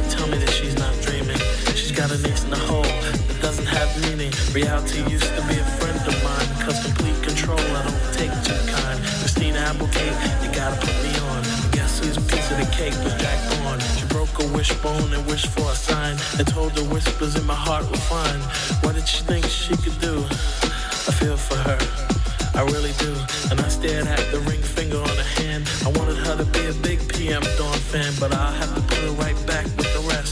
[0.09, 1.37] Tell me that she's not dreaming.
[1.77, 4.33] She's got an ace in the hole that doesn't have meaning.
[4.53, 6.49] Reality used to be a friend of mine.
[6.65, 8.97] Cause complete control I don't take too kind.
[9.21, 11.41] Christina Applegate, you gotta put me on.
[11.69, 14.02] Guess whose piece of the cake was Jack Bourne?
[14.33, 17.89] took a wishbone and wish for a sign and told the whispers in my heart
[17.89, 18.39] were fine.
[18.81, 20.23] What did she think she could do?
[21.07, 21.79] I feel for her,
[22.55, 23.13] I really do.
[23.51, 25.69] And I stared at the ring finger on her hand.
[25.85, 28.97] I wanted her to be a big PM Dawn fan, but I'll have to put
[28.99, 30.22] her right back with the rest.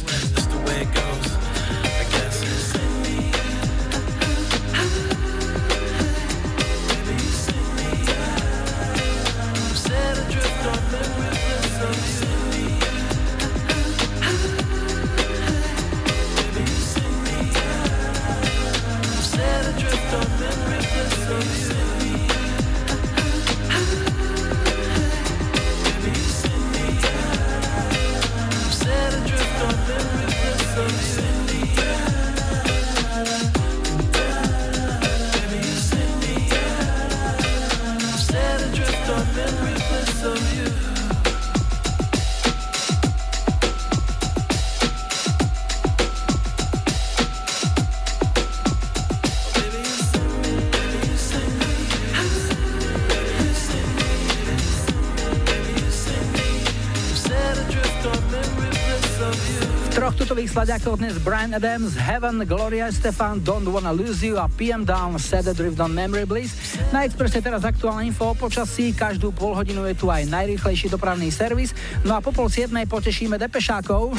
[60.61, 65.49] Sladiakov dnes Brian Adams, Heaven, Gloria Stefan, Don't Wanna Lose You a PM Down, Set
[65.49, 66.77] the Drift on Memory Bliss.
[66.93, 71.33] Na Expresse teraz aktuálne info o počasí, každú pol hodinu je tu aj najrýchlejší dopravný
[71.33, 71.73] servis,
[72.05, 74.13] no a po pol siedmej potešíme depešákov.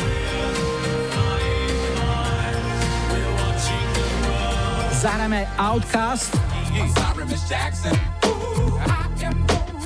[4.98, 6.34] Zahráme Outcast.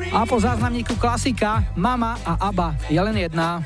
[0.08, 3.60] A po záznamníku klasika Mama a Aba je len jedna.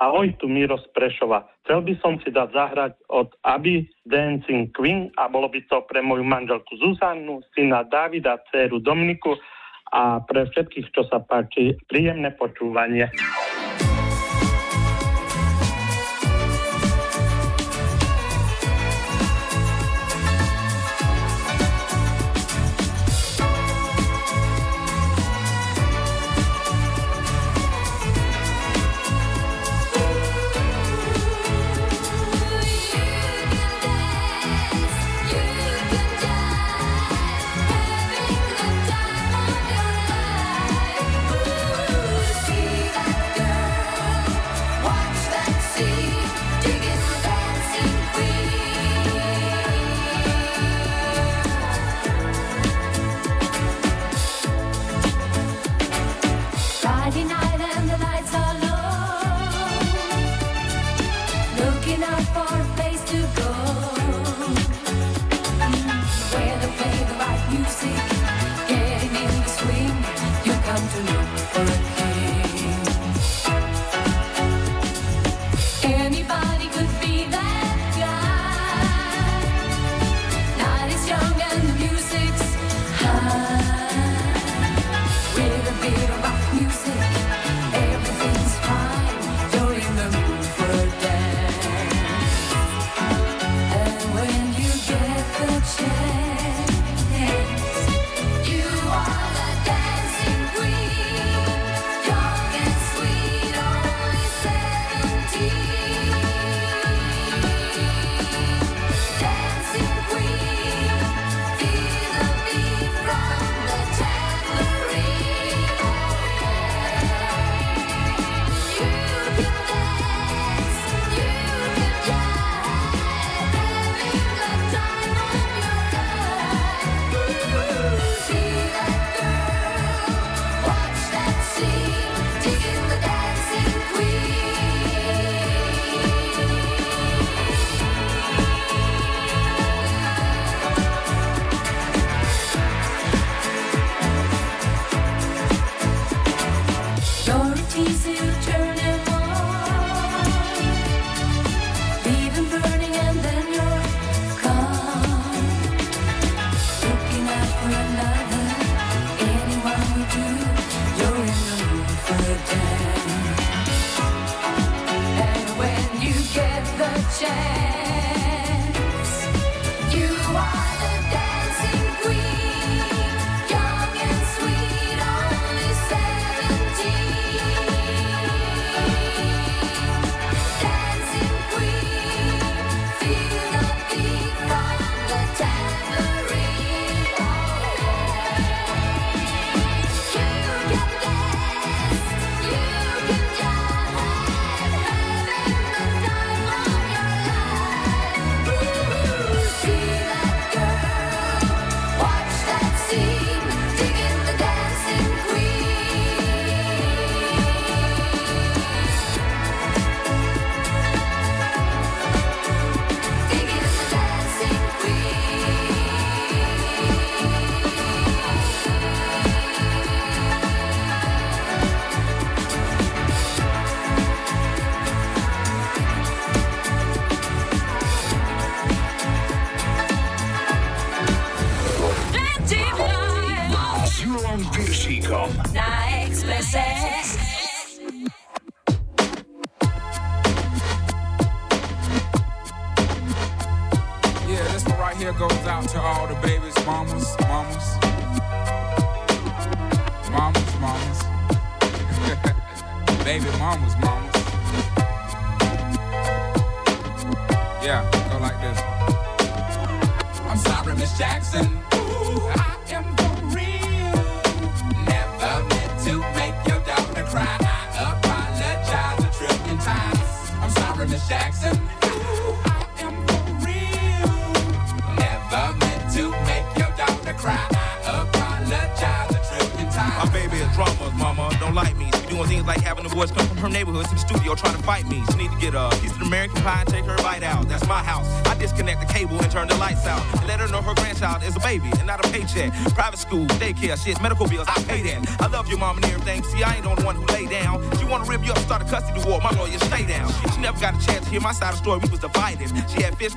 [0.00, 1.44] Ahoj, tu Miro z Prešova.
[1.60, 6.00] Chcel by som si dať zahrať od Aby Dancing Queen a bolo by to pre
[6.00, 9.36] moju manželku Zuzannu, syna Davida, dceru Dominiku
[9.92, 13.12] a pre všetkých, čo sa páči, príjemné počúvanie.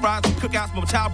[0.01, 1.13] Fries and cookouts for my child's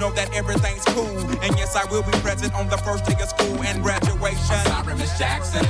[0.00, 1.18] know that everything's cool.
[1.44, 4.56] And yes, I will be present on the first day of school and graduation.
[4.56, 5.69] I'm sorry, Miss Jackson.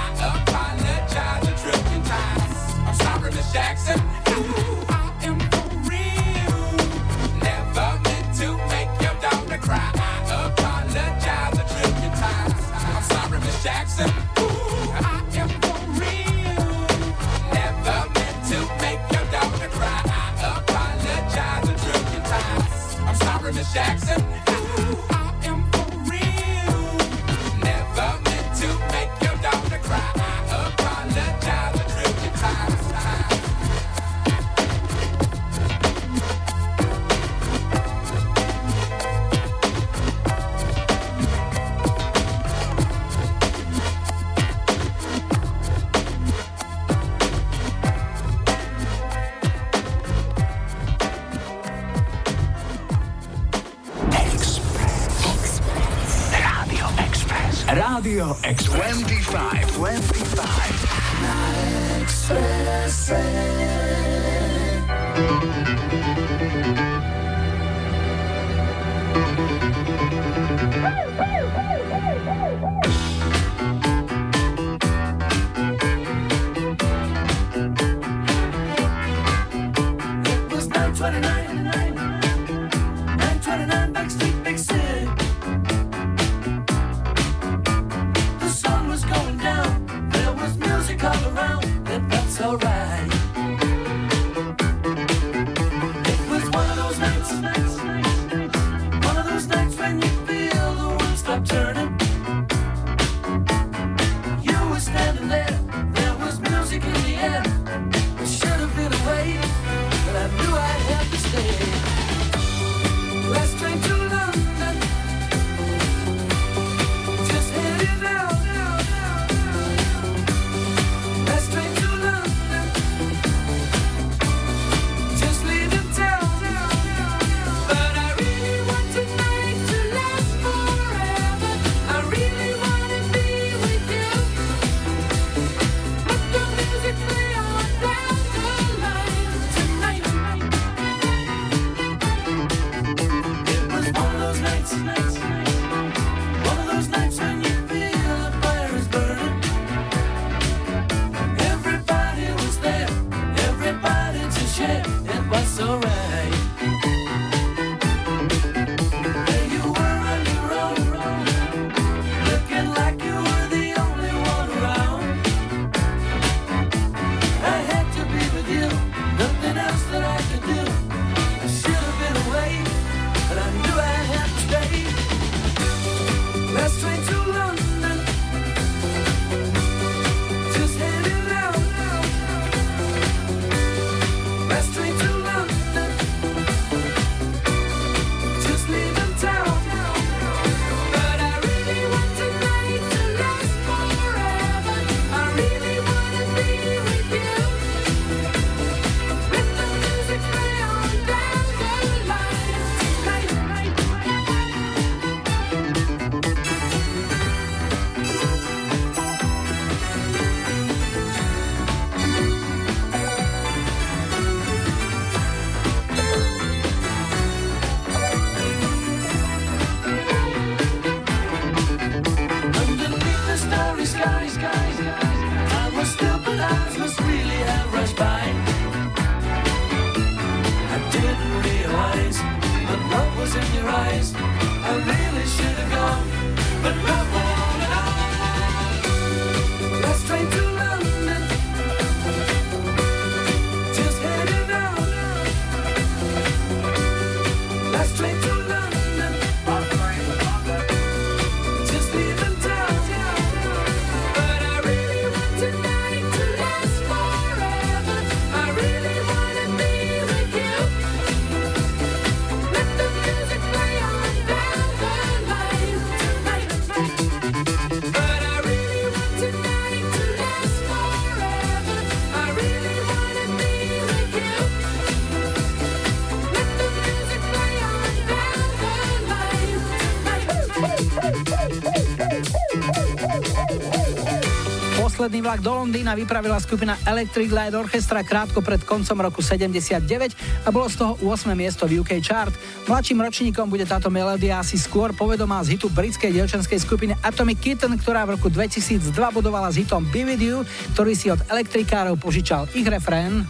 [285.21, 290.49] Posledný vlak do Londýna vypravila skupina Electric Light Orchestra krátko pred koncom roku 79 a
[290.49, 291.37] bolo z toho 8.
[291.37, 292.33] miesto v UK chart.
[292.65, 297.77] Mladším ročníkom bude táto melódia asi skôr povedomá z hitu britskej dievčanskej skupiny Atomic Kitten,
[297.77, 300.41] ktorá v roku 2002 budovala s hitom Be With You,
[300.73, 303.21] ktorý si od elektrikárov požičal ich refrén.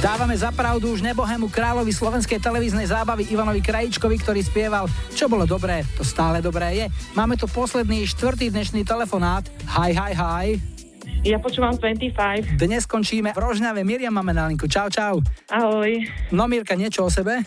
[0.00, 5.44] Dávame za pravdu už nebohému kráľovi slovenskej televíznej zábavy Ivanovi Krajičkovi, ktorý spieval Čo bolo
[5.44, 6.86] dobré, to stále dobré je.
[7.12, 9.44] Máme tu posledný štvrtý dnešný telefonát.
[9.68, 10.46] Hi, hi, hi.
[11.20, 12.16] Ja počúvam 25.
[12.56, 13.84] Dnes skončíme v Rožňave.
[13.84, 14.64] Miriam máme na linku.
[14.64, 15.20] Čau, čau.
[15.52, 16.08] Ahoj.
[16.32, 17.44] No Mirka, niečo o sebe?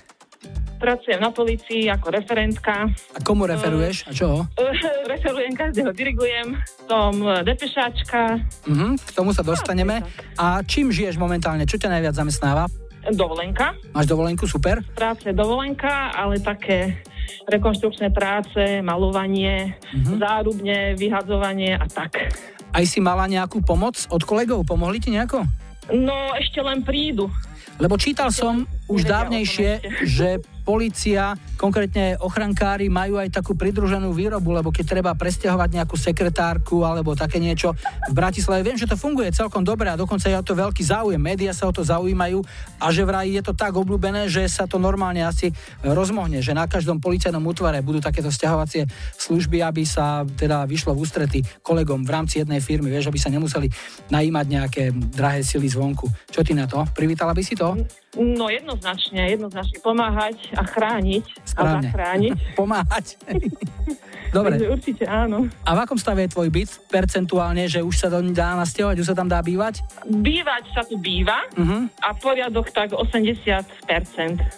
[0.84, 2.92] Pracujem na policii ako referentka.
[3.16, 4.04] A komu referuješ?
[4.04, 4.44] A čo?
[5.16, 6.60] Referujem každého, dirigujem.
[6.92, 8.44] Som depešáčka.
[8.68, 10.04] Uh-huh, k tomu sa dostaneme.
[10.36, 11.64] A čím žiješ momentálne?
[11.64, 12.68] Čo ťa najviac zamestnáva?
[13.16, 13.80] Dovolenka.
[13.96, 14.84] Máš dovolenku, super.
[14.92, 17.00] Práce dovolenka, ale také
[17.48, 20.20] rekonštrukčné práce, malovanie, uh-huh.
[20.20, 22.28] zárubne, vyhadzovanie a tak.
[22.76, 24.68] Aj si mala nejakú pomoc od kolegov?
[24.68, 25.48] Pomohli ti nejako?
[25.96, 27.32] No, ešte len prídu.
[27.80, 34.72] Lebo čítal som už dávnejšie, že policia, konkrétne ochrankári majú aj takú pridruženú výrobu, lebo
[34.72, 37.76] keď treba presťahovať nejakú sekretárku alebo také niečo
[38.08, 41.20] v Bratislave, viem, že to funguje celkom dobre a dokonca je o to veľký záujem.
[41.20, 42.40] Média sa o to zaujímajú
[42.80, 45.52] a že vraj je to tak obľúbené, že sa to normálne asi
[45.84, 48.88] rozmohne, že na každom policajnom útvare budú takéto stiahovacie
[49.20, 53.28] služby, aby sa teda vyšlo v ústrety kolegom v rámci jednej firmy, vieš, aby sa
[53.28, 53.68] nemuseli
[54.08, 56.08] najímať nejaké drahé sily zvonku.
[56.32, 56.88] Čo ty na to?
[56.96, 58.03] Privítala by si to?
[58.14, 61.82] No jednoznačne, jednoznačne pomáhať a chrániť Správne.
[61.82, 62.38] a zachrániť.
[62.60, 63.06] Pomáhať.
[64.34, 64.58] Dobre.
[64.58, 65.46] Takže určite áno.
[65.62, 69.08] A v akom stave je tvoj byt percentuálne, že už sa to dá nasťahovať, už
[69.14, 69.86] sa tam dá bývať?
[70.10, 71.86] Bývať sa tu býva uh-huh.
[72.02, 73.30] a poriadok tak 80%.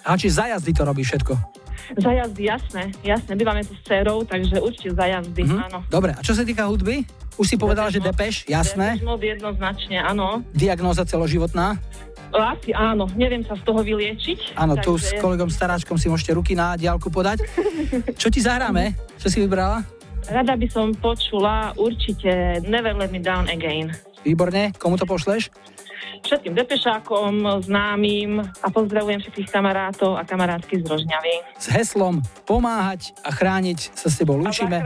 [0.08, 1.36] A či za jazdy to robí všetko?
[2.00, 3.36] Za jazdy, jasné, jasné.
[3.36, 5.68] Bývame tu s dcerou, takže určite za jazdy, uh-huh.
[5.68, 5.80] áno.
[5.92, 7.04] Dobre, a čo sa týka hudby?
[7.36, 8.96] Už si povedala, že Depeš, jasné.
[9.00, 10.44] Depeš jednoznačne, áno.
[10.56, 11.76] Diagnóza celoživotná?
[12.36, 14.60] Asi áno, neviem sa z toho vyliečiť.
[14.60, 17.48] Áno, tu s kolegom Staráčkom si môžete ruky na diálku podať.
[18.22, 18.96] Čo ti zahráme?
[19.20, 19.84] Čo si vybrala?
[20.26, 23.94] Rada by som počula určite Never Let Me Down Again.
[24.26, 25.54] Výborne, komu to pošleš?
[26.24, 31.36] Všetkým depešákom, známym a pozdravujem všetkých kamarátov a kamarátky z Rožňavy.
[31.60, 34.80] S heslom pomáhať a chrániť sa s tebou lúčime.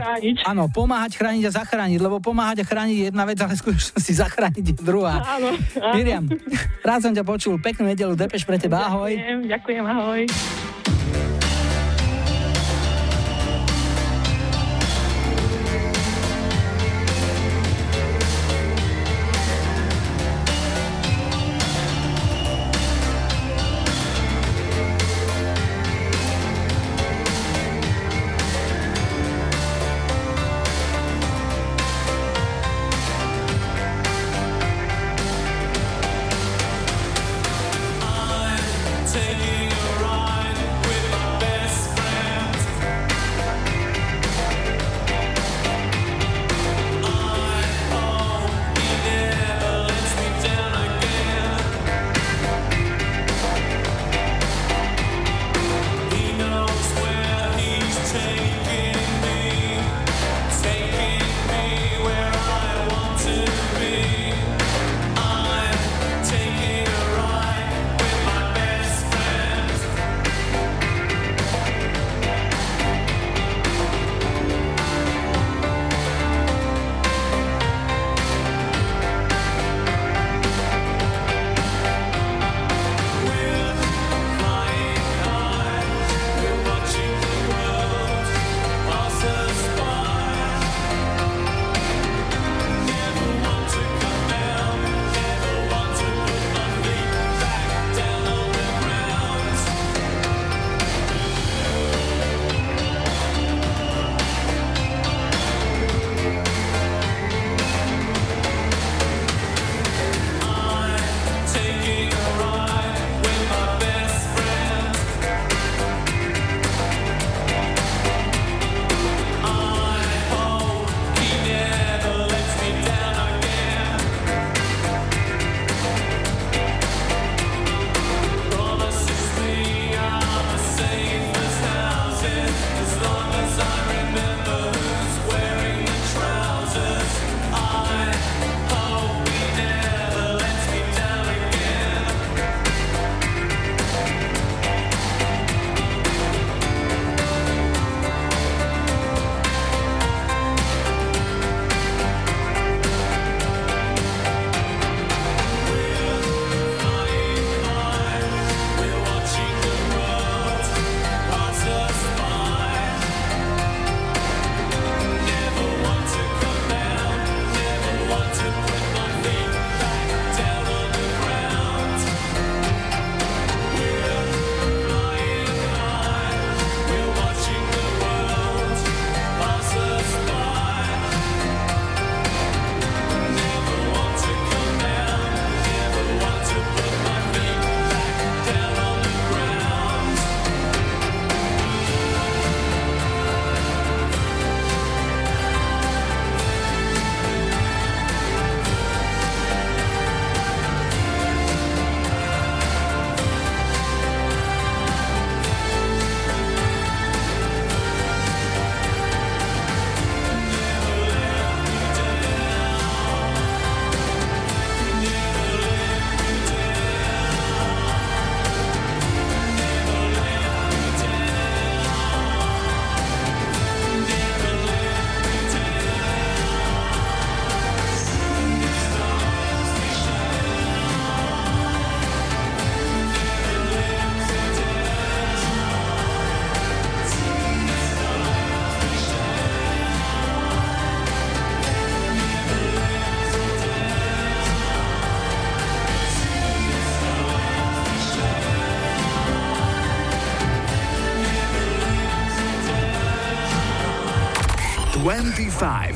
[0.48, 4.64] Áno, pomáhať, chrániť a zachrániť, lebo pomáhať a chrániť je jedna vec, ale skutočnosti zachrániť
[4.64, 5.38] je druhá.
[5.38, 5.94] Áno, áno.
[5.94, 6.24] Miriam,
[6.88, 9.12] rád som ťa počul, peknú nedelu, Depeš pre teba, ahoj.
[9.12, 10.20] Ďakujem, ďakujem, ahoj.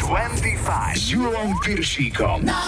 [0.04, 0.44] 25.
[0.64, 0.96] 25.
[0.96, 2.44] S Julom Piršíkom.
[2.44, 2.60] Na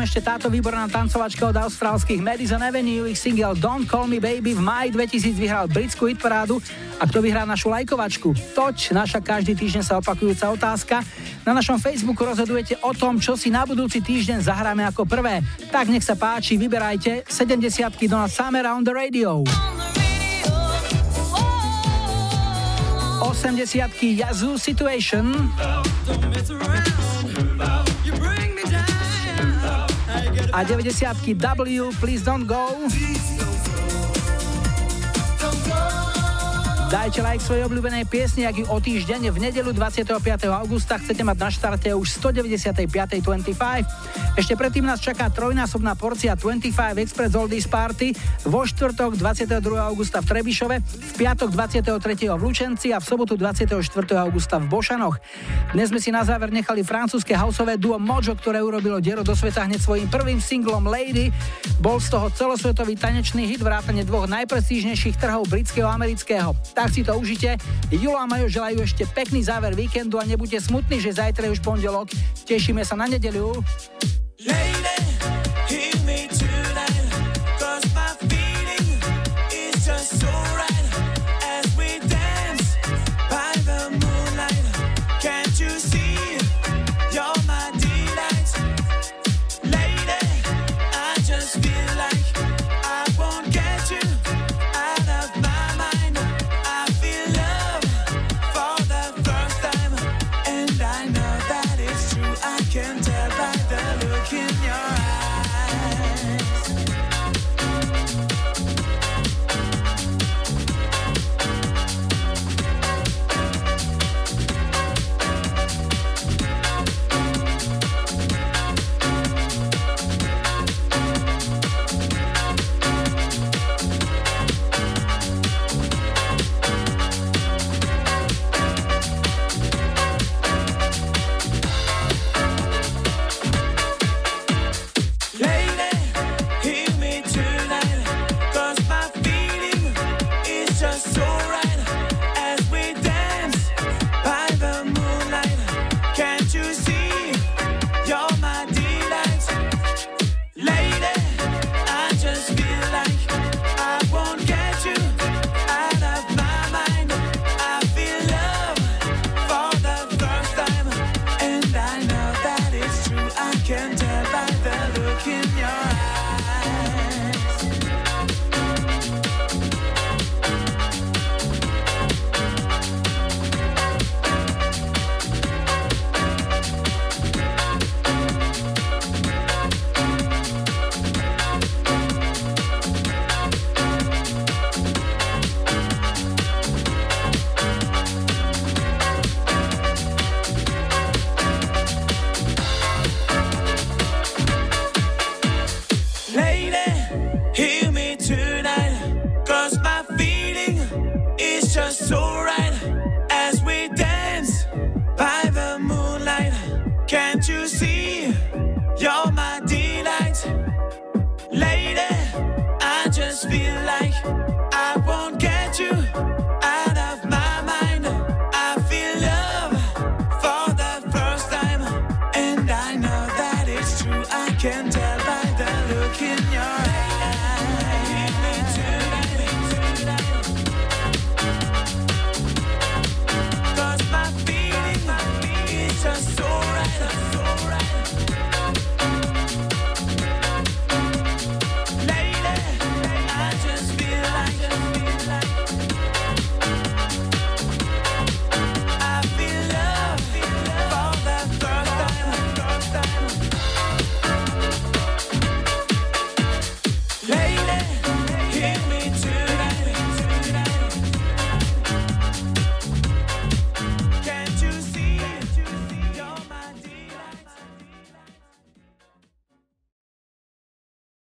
[0.00, 4.62] ešte táto výborná tancovačka od austrálskych Madison Avenue, ich single Don't Call Me Baby v
[4.62, 6.56] maji 2000 vyhral britskú hitparádu.
[6.96, 8.32] A kto vyhrá našu lajkovačku?
[8.56, 11.04] Toč, naša každý týždeň sa opakujúca otázka.
[11.44, 15.44] Na našom Facebooku rozhodujete o tom, čo si na budúci týždeň zahráme ako prvé.
[15.68, 19.44] Tak nech sa páči, vyberajte 70 do nás Summer on the Radio.
[23.20, 25.52] 80 Yazoo Situation.
[30.52, 32.68] A 90 W Please Don't Go.
[36.90, 40.10] Dajte like svojej obľúbenej piesni, ak ju o týždeň v nedelu 25.
[40.50, 44.34] augusta chcete mať na štarte už 195.25.
[44.34, 48.10] Ešte predtým nás čaká trojnásobná porcia 25 Express Oldies Party
[48.42, 49.62] vo štvrtok 22.
[49.78, 52.26] augusta v Trebišove, v piatok 23.
[52.26, 53.78] v Lučenci a v sobotu 24.
[54.18, 55.14] augusta v Bošanoch.
[55.70, 59.70] Dnes sme si na záver nechali francúzske houseové duo Mojo, ktoré urobilo diero do sveta
[59.70, 61.30] hneď svojim prvým singlom Lady.
[61.78, 67.06] Bol z toho celosvetový tanečný hit vrátane dvoch najprestížnejších trhov britského a amerického tak si
[67.06, 67.54] to užite.
[67.92, 71.62] Julo a Majo želajú ešte pekný záver víkendu a nebuďte smutní, že zajtra je už
[71.62, 72.10] pondelok.
[72.50, 73.54] Tešíme sa na nedeliu.
[74.40, 74.79] Yeah.